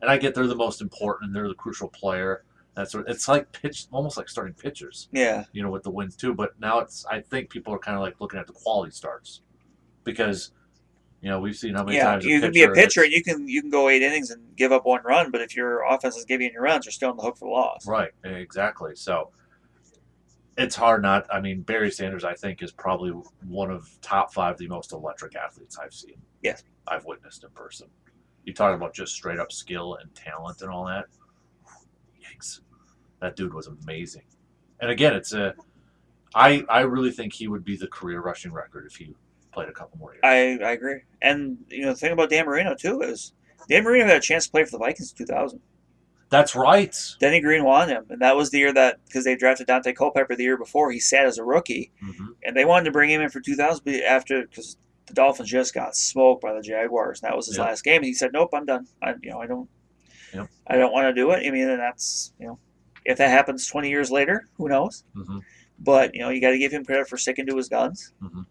And 0.00 0.10
I 0.10 0.18
get 0.18 0.34
they're 0.34 0.46
the 0.46 0.56
most 0.56 0.80
important 0.82 1.28
and 1.28 1.36
they're 1.36 1.48
the 1.48 1.54
crucial 1.54 1.88
player. 1.88 2.44
That's 2.74 2.92
what, 2.92 3.08
it's 3.08 3.28
like 3.28 3.52
pitch, 3.52 3.86
almost 3.92 4.16
like 4.16 4.28
starting 4.28 4.54
pitchers, 4.54 5.08
yeah, 5.12 5.44
you 5.52 5.62
know, 5.62 5.70
with 5.70 5.84
the 5.84 5.90
wins 5.90 6.16
too. 6.16 6.34
But 6.34 6.58
now 6.60 6.80
it's, 6.80 7.06
I 7.06 7.20
think 7.20 7.48
people 7.48 7.72
are 7.72 7.78
kind 7.78 7.96
of 7.96 8.02
like 8.02 8.20
looking 8.20 8.40
at 8.40 8.48
the 8.48 8.52
quality 8.52 8.90
starts 8.90 9.42
because, 10.02 10.50
you 11.24 11.30
know, 11.30 11.40
we've 11.40 11.56
seen 11.56 11.74
how 11.74 11.82
many 11.82 11.96
yeah. 11.96 12.04
times 12.04 12.26
You 12.26 12.38
can 12.38 12.52
be 12.52 12.64
a 12.64 12.70
pitcher 12.70 13.02
and 13.02 13.10
you 13.10 13.24
can 13.24 13.48
you 13.48 13.62
can 13.62 13.70
go 13.70 13.88
eight 13.88 14.02
innings 14.02 14.30
and 14.30 14.42
give 14.56 14.72
up 14.72 14.84
one 14.84 15.00
run, 15.04 15.30
but 15.30 15.40
if 15.40 15.56
your 15.56 15.82
offense 15.84 16.16
is 16.16 16.26
giving 16.26 16.52
you 16.52 16.60
runs, 16.60 16.84
you're 16.84 16.92
still 16.92 17.08
on 17.08 17.16
the 17.16 17.22
hook 17.22 17.38
for 17.38 17.46
the 17.46 17.50
loss. 17.50 17.86
Right, 17.86 18.10
exactly. 18.24 18.94
So 18.94 19.30
it's 20.58 20.76
hard 20.76 21.00
not. 21.00 21.26
I 21.32 21.40
mean, 21.40 21.62
Barry 21.62 21.90
Sanders, 21.90 22.24
I 22.24 22.34
think, 22.34 22.62
is 22.62 22.72
probably 22.72 23.12
one 23.48 23.70
of 23.70 23.88
top 24.02 24.34
five 24.34 24.58
the 24.58 24.68
most 24.68 24.92
electric 24.92 25.34
athletes 25.34 25.78
I've 25.82 25.94
seen. 25.94 26.16
Yes. 26.42 26.62
I've 26.86 27.06
witnessed 27.06 27.42
in 27.42 27.48
person. 27.50 27.88
You 28.44 28.52
talk 28.52 28.74
about 28.74 28.92
just 28.92 29.14
straight 29.14 29.38
up 29.38 29.50
skill 29.50 29.96
and 30.02 30.14
talent 30.14 30.60
and 30.60 30.70
all 30.70 30.84
that. 30.84 31.06
Yikes, 32.20 32.60
that 33.22 33.34
dude 33.34 33.54
was 33.54 33.66
amazing. 33.66 34.24
And 34.80 34.90
again, 34.90 35.14
it's 35.14 35.32
a. 35.32 35.54
I 36.34 36.66
I 36.68 36.80
really 36.80 37.12
think 37.12 37.32
he 37.32 37.48
would 37.48 37.64
be 37.64 37.78
the 37.78 37.86
career 37.86 38.20
rushing 38.20 38.52
record 38.52 38.84
if 38.84 38.96
he 38.96 39.14
played 39.54 39.68
a 39.68 39.72
couple 39.72 39.98
more 39.98 40.12
years. 40.12 40.20
I, 40.22 40.64
I 40.64 40.72
agree. 40.72 41.00
And 41.22 41.58
you 41.68 41.82
know, 41.82 41.90
the 41.90 41.96
thing 41.96 42.12
about 42.12 42.30
Dan 42.30 42.46
Marino 42.46 42.74
too 42.74 43.00
is 43.00 43.32
Dan 43.68 43.84
Marino 43.84 44.06
had 44.06 44.16
a 44.16 44.20
chance 44.20 44.46
to 44.46 44.50
play 44.50 44.64
for 44.64 44.72
the 44.72 44.78
Vikings 44.78 45.12
in 45.18 45.26
2000. 45.26 45.60
That's 46.30 46.54
right. 46.56 46.94
Denny 47.20 47.40
Green 47.40 47.64
wanted 47.64 47.92
him, 47.94 48.06
and 48.10 48.20
that 48.20 48.36
was 48.36 48.50
the 48.50 48.58
year 48.58 48.72
that 48.72 48.98
because 49.06 49.24
they 49.24 49.36
drafted 49.36 49.68
Daunte 49.68 49.94
Culpepper 49.94 50.34
the 50.34 50.42
year 50.42 50.56
before, 50.56 50.90
he 50.90 50.98
sat 50.98 51.26
as 51.26 51.38
a 51.38 51.44
rookie, 51.44 51.92
hmm 52.00 52.32
and 52.46 52.54
they 52.56 52.64
wanted 52.66 52.84
to 52.84 52.90
bring 52.90 53.08
him 53.10 53.22
in 53.22 53.30
for 53.30 53.40
2000 53.40 53.84
but 53.84 53.94
after 54.02 54.42
because 54.42 54.76
the 55.06 55.14
Dolphins 55.14 55.48
just 55.50 55.72
got 55.74 55.94
smoked 55.96 56.42
by 56.42 56.52
the 56.52 56.60
Jaguars, 56.60 57.22
and 57.22 57.30
that 57.30 57.36
was 57.36 57.46
his 57.46 57.56
Yep. 57.56 57.66
last 57.66 57.84
game. 57.84 57.96
And 57.96 58.06
he 58.06 58.14
said, 58.14 58.32
"Nope, 58.32 58.50
I'm 58.52 58.66
done. 58.66 58.86
I 59.02 59.14
you 59.22 59.30
know 59.30 59.40
I 59.40 59.46
don't 59.46 59.68
Yep. 60.34 60.48
I 60.66 60.76
don't 60.76 60.92
want 60.92 61.06
to 61.06 61.14
do 61.14 61.30
it." 61.30 61.46
I 61.46 61.50
mean, 61.50 61.68
and 61.68 61.80
that's 61.80 62.32
you 62.38 62.46
know 62.46 62.58
if 63.04 63.18
that 63.18 63.30
happens 63.30 63.66
20 63.68 63.90
years 63.90 64.10
later, 64.10 64.48
who 64.56 64.68
knows? 64.68 65.04
hmm 65.14 65.38
But 65.78 66.14
you 66.14 66.20
know 66.20 66.30
you 66.30 66.40
got 66.40 66.50
to 66.50 66.58
give 66.58 66.72
him 66.72 66.84
credit 66.84 67.08
for 67.08 67.16
sticking 67.16 67.46
to 67.46 67.56
his 67.56 67.68
guns. 67.68 68.12
Mhm. 68.22 68.46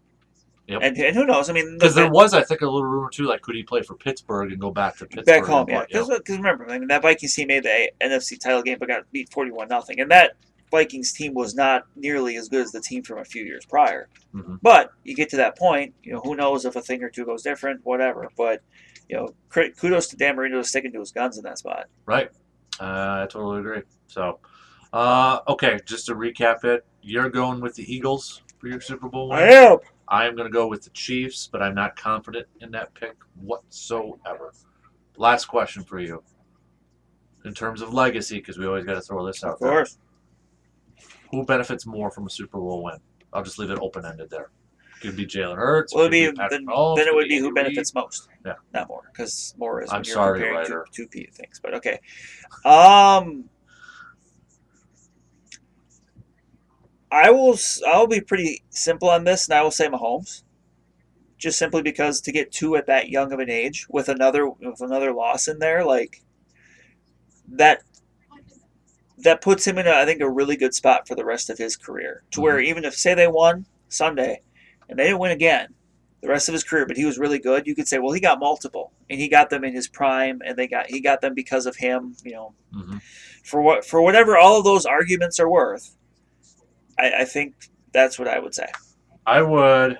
Yep. 0.66 0.80
And, 0.82 0.96
and 0.96 1.14
who 1.14 1.26
knows? 1.26 1.50
I 1.50 1.52
mean, 1.52 1.74
Because 1.78 1.94
the- 1.94 2.02
there 2.02 2.10
was, 2.10 2.32
I 2.32 2.42
think, 2.42 2.62
a 2.62 2.64
little 2.64 2.84
rumor 2.84 3.10
too. 3.10 3.24
Like, 3.24 3.42
could 3.42 3.54
he 3.54 3.62
play 3.62 3.82
for 3.82 3.94
Pittsburgh 3.96 4.50
and 4.50 4.60
go 4.60 4.70
back 4.70 4.96
to 4.96 5.04
Pittsburgh? 5.06 5.26
back 5.26 5.44
home, 5.44 5.66
yeah. 5.68 5.84
Because 5.86 6.08
remember, 6.30 6.70
I 6.70 6.78
mean, 6.78 6.88
that 6.88 7.02
Vikings 7.02 7.34
team 7.34 7.48
made 7.48 7.64
the 7.64 7.90
NFC 8.00 8.40
title 8.40 8.62
game, 8.62 8.78
but 8.78 8.88
got 8.88 9.10
beat 9.12 9.30
forty-one 9.30 9.68
nothing, 9.68 10.00
and 10.00 10.10
that 10.10 10.36
Vikings 10.70 11.12
team 11.12 11.34
was 11.34 11.54
not 11.54 11.84
nearly 11.96 12.36
as 12.36 12.48
good 12.48 12.62
as 12.62 12.72
the 12.72 12.80
team 12.80 13.02
from 13.02 13.18
a 13.18 13.24
few 13.24 13.44
years 13.44 13.66
prior. 13.66 14.08
Mhm. 14.34 14.58
But 14.62 14.90
you 15.04 15.14
get 15.14 15.28
to 15.30 15.36
that 15.36 15.56
point, 15.58 15.94
you 16.02 16.14
know, 16.14 16.20
who 16.20 16.34
knows 16.34 16.64
if 16.64 16.76
a 16.76 16.80
thing 16.80 17.02
or 17.02 17.10
two 17.10 17.26
goes 17.26 17.42
different, 17.42 17.80
whatever. 17.84 18.28
But 18.36 18.62
you 19.10 19.16
know, 19.16 19.28
kudos 19.50 20.06
to 20.08 20.16
Dan 20.16 20.34
Marino 20.34 20.62
sticking 20.62 20.92
to 20.92 20.98
his 21.00 21.12
guns 21.12 21.36
in 21.36 21.44
that 21.44 21.58
spot. 21.58 21.88
Right. 22.06 22.30
Uh, 22.80 23.24
I 23.24 23.26
totally 23.28 23.60
agree. 23.60 23.82
So, 24.06 24.38
uh, 24.94 25.40
okay, 25.46 25.78
just 25.84 26.06
to 26.06 26.14
recap 26.14 26.64
it, 26.64 26.86
you're 27.02 27.28
going 27.28 27.60
with 27.60 27.74
the 27.74 27.84
Eagles 27.94 28.40
for 28.58 28.68
your 28.68 28.80
Super 28.80 29.08
Bowl 29.10 29.28
win. 29.28 29.40
am. 29.40 29.78
I 30.08 30.26
am 30.26 30.36
going 30.36 30.48
to 30.48 30.52
go 30.52 30.66
with 30.66 30.82
the 30.82 30.90
Chiefs, 30.90 31.48
but 31.50 31.62
I'm 31.62 31.74
not 31.74 31.96
confident 31.96 32.46
in 32.60 32.70
that 32.72 32.94
pick 32.94 33.16
whatsoever. 33.40 34.52
Last 35.16 35.46
question 35.46 35.82
for 35.84 35.98
you. 35.98 36.22
In 37.44 37.54
terms 37.54 37.82
of 37.82 37.92
legacy, 37.92 38.36
because 38.36 38.58
we 38.58 38.66
always 38.66 38.84
got 38.84 38.94
to 38.94 39.00
throw 39.00 39.24
this 39.26 39.44
out 39.44 39.60
there. 39.60 39.68
Of 39.68 39.70
there. 39.70 39.70
course. 39.70 39.98
Who 41.30 41.44
benefits 41.44 41.86
more 41.86 42.10
from 42.10 42.26
a 42.26 42.30
Super 42.30 42.58
Bowl 42.58 42.82
win? 42.82 42.98
I'll 43.32 43.42
just 43.42 43.58
leave 43.58 43.70
it 43.70 43.78
open 43.80 44.04
ended 44.04 44.30
there. 44.30 44.50
could 45.04 45.16
be 45.16 45.26
Jalen 45.26 45.56
Hurts. 45.56 45.94
Well, 45.94 46.04
it'd 46.04 46.12
be, 46.12 46.24
then, 46.26 46.66
Mahomes, 46.66 46.96
then 46.96 47.08
it 47.08 47.14
would 47.14 47.24
be 47.24 47.36
be 47.36 47.38
who 47.38 47.52
benefits 47.52 47.94
most. 47.94 48.28
Yeah. 48.44 48.54
Not 48.72 48.88
more, 48.88 49.10
because 49.12 49.54
more 49.58 49.82
is 49.82 49.92
I'm 49.92 50.04
sorry, 50.04 50.40
comparing 50.40 50.66
two, 50.66 50.84
two 50.92 51.08
P 51.08 51.28
things. 51.32 51.60
But 51.62 51.74
okay. 51.74 52.00
Um, 52.64 53.44
I 57.10 57.30
will. 57.30 57.56
I'll 57.86 58.06
be 58.06 58.20
pretty 58.20 58.62
simple 58.70 59.08
on 59.08 59.24
this, 59.24 59.46
and 59.48 59.56
I 59.56 59.62
will 59.62 59.70
say 59.70 59.88
Mahomes, 59.88 60.42
just 61.38 61.58
simply 61.58 61.82
because 61.82 62.20
to 62.22 62.32
get 62.32 62.50
two 62.52 62.76
at 62.76 62.86
that 62.86 63.08
young 63.08 63.32
of 63.32 63.38
an 63.38 63.50
age 63.50 63.86
with 63.88 64.08
another 64.08 64.48
with 64.48 64.80
another 64.80 65.12
loss 65.12 65.48
in 65.48 65.58
there, 65.58 65.84
like 65.84 66.22
that. 67.48 67.82
That 69.18 69.40
puts 69.40 69.64
him 69.66 69.78
in, 69.78 69.86
a, 69.86 69.92
I 69.92 70.04
think, 70.04 70.20
a 70.20 70.28
really 70.28 70.56
good 70.56 70.74
spot 70.74 71.06
for 71.06 71.14
the 71.14 71.24
rest 71.24 71.48
of 71.48 71.56
his 71.56 71.76
career. 71.76 72.24
To 72.32 72.40
where 72.40 72.58
even 72.58 72.84
if, 72.84 72.94
say, 72.94 73.14
they 73.14 73.28
won 73.28 73.64
Sunday, 73.88 74.42
and 74.88 74.98
they 74.98 75.04
didn't 75.04 75.20
win 75.20 75.30
again, 75.30 75.68
the 76.20 76.28
rest 76.28 76.48
of 76.48 76.52
his 76.52 76.64
career, 76.64 76.84
but 76.84 76.96
he 76.96 77.04
was 77.04 77.16
really 77.16 77.38
good. 77.38 77.66
You 77.66 77.76
could 77.76 77.86
say, 77.86 77.98
well, 78.00 78.12
he 78.12 78.20
got 78.20 78.40
multiple, 78.40 78.92
and 79.08 79.20
he 79.20 79.28
got 79.28 79.50
them 79.50 79.62
in 79.62 79.72
his 79.72 79.86
prime, 79.86 80.42
and 80.44 80.56
they 80.58 80.66
got 80.66 80.86
he 80.90 81.00
got 81.00 81.20
them 81.20 81.32
because 81.32 81.64
of 81.64 81.76
him. 81.76 82.16
You 82.24 82.32
know, 82.32 82.54
Mhm. 82.74 83.00
for 83.44 83.62
what 83.62 83.84
for 83.84 84.02
whatever 84.02 84.36
all 84.36 84.58
of 84.58 84.64
those 84.64 84.84
arguments 84.84 85.38
are 85.38 85.48
worth, 85.48 85.96
I, 86.98 87.12
I 87.20 87.24
think 87.24 87.54
that's 87.92 88.18
what 88.18 88.28
I 88.28 88.38
would 88.38 88.54
say. 88.54 88.66
I 89.26 89.42
would. 89.42 89.98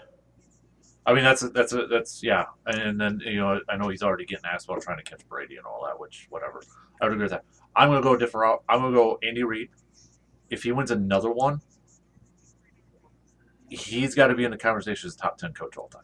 I 1.06 1.12
mean, 1.12 1.24
that's 1.24 1.42
a, 1.42 1.48
that's 1.50 1.72
a, 1.72 1.86
that's 1.86 2.22
yeah, 2.22 2.46
and 2.66 2.98
then 3.00 3.20
you 3.24 3.36
know, 3.36 3.60
I 3.68 3.76
know 3.76 3.88
he's 3.88 4.02
already 4.02 4.24
getting 4.24 4.46
asked 4.46 4.66
about 4.66 4.82
trying 4.82 4.96
to 4.98 5.02
catch 5.02 5.26
Brady 5.28 5.56
and 5.56 5.66
all 5.66 5.84
that, 5.86 5.98
which 5.98 6.26
whatever. 6.30 6.62
I 7.00 7.06
would 7.06 7.12
agree 7.12 7.24
with 7.24 7.32
that. 7.32 7.44
I'm 7.76 7.90
gonna 7.90 8.02
go 8.02 8.14
a 8.14 8.18
different 8.18 8.42
route. 8.42 8.62
I'm 8.68 8.80
gonna 8.80 8.96
go 8.96 9.18
Andy 9.22 9.44
Reid. 9.44 9.68
If 10.50 10.62
he 10.62 10.72
wins 10.72 10.90
another 10.90 11.30
one, 11.30 11.60
he's 13.68 14.14
got 14.14 14.28
to 14.28 14.34
be 14.34 14.44
in 14.44 14.50
the 14.50 14.56
conversation 14.56 15.08
as 15.08 15.16
top 15.16 15.36
ten 15.36 15.52
coach 15.52 15.76
all 15.76 15.88
time. 15.88 16.02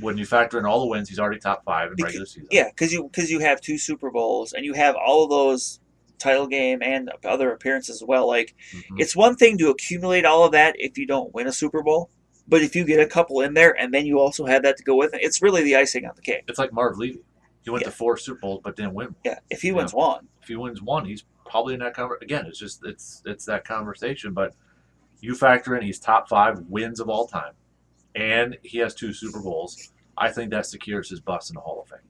When 0.00 0.16
you 0.16 0.24
factor 0.24 0.58
in 0.58 0.66
all 0.66 0.80
the 0.80 0.86
wins, 0.86 1.08
he's 1.08 1.18
already 1.18 1.40
top 1.40 1.64
five 1.64 1.88
in 1.90 1.96
Becau- 1.96 2.04
regular 2.04 2.26
season. 2.26 2.48
Yeah, 2.50 2.68
because 2.68 2.92
you 2.92 3.04
because 3.04 3.30
you 3.30 3.40
have 3.40 3.60
two 3.60 3.76
Super 3.76 4.10
Bowls 4.10 4.52
and 4.52 4.64
you 4.64 4.72
have 4.74 4.94
all 4.94 5.24
of 5.24 5.30
those 5.30 5.80
title 6.20 6.46
game 6.46 6.80
and 6.82 7.10
other 7.24 7.52
appearances 7.52 8.02
as 8.02 8.06
well. 8.06 8.26
Like 8.26 8.54
Mhm. 8.72 9.00
it's 9.00 9.16
one 9.16 9.34
thing 9.36 9.58
to 9.58 9.70
accumulate 9.70 10.24
all 10.24 10.44
of 10.44 10.52
that 10.52 10.76
if 10.78 10.96
you 10.98 11.06
don't 11.06 11.34
win 11.34 11.46
a 11.48 11.52
Super 11.52 11.82
Bowl, 11.82 12.10
but 12.46 12.62
if 12.62 12.76
you 12.76 12.84
get 12.84 13.00
a 13.00 13.06
couple 13.06 13.40
in 13.40 13.54
there 13.54 13.76
and 13.80 13.92
then 13.92 14.06
you 14.06 14.18
also 14.18 14.46
have 14.46 14.62
that 14.62 14.76
to 14.76 14.84
go 14.84 14.94
with 14.96 15.14
it, 15.14 15.20
it's 15.22 15.42
really 15.42 15.62
the 15.62 15.76
icing 15.76 16.06
on 16.06 16.12
the 16.14 16.22
cake. 16.22 16.44
It's 16.48 16.58
like 16.58 16.72
Marv 16.72 16.98
Levy. 16.98 17.22
He 17.62 17.70
went 17.70 17.82
Yeah. 17.82 17.90
to 17.90 17.96
four 17.96 18.16
Super 18.16 18.40
Bowls 18.40 18.60
but 18.64 18.76
didn't 18.76 18.94
win. 18.94 19.14
Yeah, 19.24 19.38
if 19.50 19.62
he 19.62 19.72
wins 19.72 19.92
one, 19.92 20.28
If 20.42 20.48
he 20.48 20.56
wins 20.56 20.80
one, 20.80 21.04
he's 21.04 21.24
probably 21.44 21.74
in 21.74 21.80
that 21.80 21.94
conver- 21.94 22.20
again. 22.22 22.46
It's 22.46 22.58
just 22.58 22.80
it's 22.84 23.22
it's 23.26 23.44
that 23.46 23.64
conversation. 23.64 24.32
But 24.32 24.54
you 25.20 25.34
factor 25.34 25.76
in 25.76 25.82
he's 25.82 25.98
top 25.98 26.28
five 26.28 26.60
wins 26.68 26.98
of 27.00 27.08
all 27.10 27.26
time, 27.26 27.52
and 28.14 28.56
he 28.62 28.78
has 28.78 28.94
two 28.94 29.12
Super 29.12 29.40
Bowls. 29.42 29.92
I 30.16 30.30
think 30.30 30.50
that 30.50 30.64
secures 30.66 31.10
his 31.10 31.20
bust 31.20 31.50
in 31.50 31.54
the 31.54 31.60
Hall 31.60 31.80
of 31.82 31.88
Fame. 31.88 32.08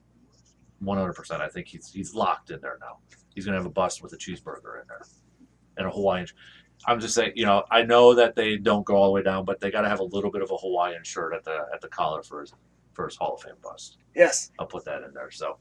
One 0.79 0.97
hundred 0.97 1.13
percent. 1.13 1.41
I 1.41 1.49
think 1.49 1.67
he's 1.67 1.91
he's 1.91 2.15
locked 2.15 2.49
in 2.51 2.61
there 2.61 2.77
now. 2.79 2.99
He's 3.35 3.45
gonna 3.45 3.57
have 3.57 3.65
a 3.65 3.69
bust 3.69 4.01
with 4.03 4.13
a 4.13 4.17
cheeseburger 4.17 4.81
in 4.81 4.87
there 4.87 5.01
and 5.77 5.87
a 5.87 5.89
Hawaiian. 5.89 6.27
I'm 6.87 6.99
just 6.99 7.13
saying, 7.13 7.33
you 7.35 7.45
know, 7.45 7.63
I 7.69 7.83
know 7.83 8.15
that 8.15 8.35
they 8.35 8.57
don't 8.57 8.83
go 8.85 8.95
all 8.95 9.05
the 9.05 9.11
way 9.11 9.21
down, 9.23 9.45
but 9.45 9.59
they 9.59 9.69
got 9.69 9.81
to 9.81 9.89
have 9.89 9.99
a 9.99 10.03
little 10.03 10.31
bit 10.31 10.41
of 10.41 10.49
a 10.49 10.57
Hawaiian 10.57 11.03
shirt 11.03 11.33
at 11.33 11.43
the 11.43 11.65
at 11.73 11.79
the 11.81 11.87
collar 11.87 12.23
for 12.23 12.41
his 12.41 12.53
for 12.93 13.05
his 13.05 13.15
Hall 13.15 13.35
of 13.35 13.41
Fame 13.41 13.53
bust. 13.63 13.97
yes, 14.15 14.51
I'll 14.59 14.65
put 14.65 14.83
that 14.85 15.03
in 15.03 15.13
there. 15.13 15.29
So, 15.31 15.57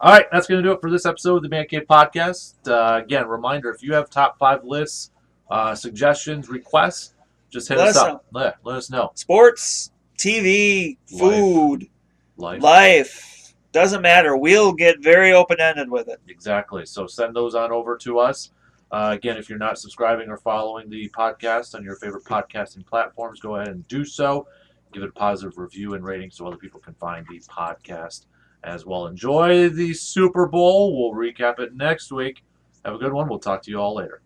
all 0.00 0.12
right, 0.12 0.26
that's 0.30 0.46
going 0.46 0.62
to 0.62 0.68
do 0.68 0.72
it 0.72 0.80
for 0.80 0.90
this 0.90 1.04
episode 1.06 1.36
of 1.36 1.42
the 1.42 1.48
Man 1.48 1.66
Cave 1.66 1.82
Podcast. 1.90 2.54
Uh, 2.68 3.02
again, 3.02 3.26
reminder: 3.26 3.70
if 3.70 3.82
you 3.82 3.92
have 3.94 4.08
top 4.10 4.38
five 4.38 4.64
lists, 4.64 5.10
uh, 5.50 5.74
suggestions, 5.74 6.48
requests, 6.48 7.14
just 7.50 7.68
hit 7.68 7.78
Let 7.78 7.88
us 7.88 7.96
us 7.96 8.02
up. 8.04 8.24
Let, 8.32 8.56
let 8.62 8.76
us 8.76 8.90
know. 8.90 9.10
sports, 9.14 9.90
TV, 10.18 10.96
Life. 11.10 11.20
food, 11.20 11.88
Life. 12.36 12.62
life 12.62 13.39
doesn't 13.72 14.02
matter. 14.02 14.36
We'll 14.36 14.72
get 14.72 15.02
very 15.02 15.32
open 15.32 15.60
ended 15.60 15.90
with 15.90 16.08
it. 16.08 16.20
Exactly. 16.28 16.86
So 16.86 17.06
send 17.06 17.34
those 17.34 17.54
on 17.54 17.72
over 17.72 17.96
to 17.98 18.18
us. 18.18 18.50
Uh, 18.90 19.10
again, 19.12 19.36
if 19.36 19.48
you're 19.48 19.58
not 19.58 19.78
subscribing 19.78 20.28
or 20.28 20.36
following 20.36 20.90
the 20.90 21.08
podcast 21.10 21.76
on 21.76 21.84
your 21.84 21.96
favorite 21.96 22.24
podcasting 22.24 22.84
platforms, 22.84 23.38
go 23.38 23.56
ahead 23.56 23.68
and 23.68 23.86
do 23.86 24.04
so. 24.04 24.48
Give 24.92 25.04
it 25.04 25.10
a 25.10 25.12
positive 25.12 25.56
review 25.58 25.94
and 25.94 26.04
rating 26.04 26.32
so 26.32 26.46
other 26.46 26.56
people 26.56 26.80
can 26.80 26.94
find 26.94 27.24
the 27.30 27.38
podcast 27.40 28.26
as 28.64 28.84
well. 28.84 29.06
Enjoy 29.06 29.68
the 29.68 29.94
Super 29.94 30.46
Bowl. 30.46 30.98
We'll 30.98 31.18
recap 31.18 31.60
it 31.60 31.74
next 31.76 32.10
week. 32.10 32.42
Have 32.84 32.94
a 32.94 32.98
good 32.98 33.12
one. 33.12 33.28
We'll 33.28 33.38
talk 33.38 33.62
to 33.62 33.70
you 33.70 33.78
all 33.78 33.94
later. 33.94 34.22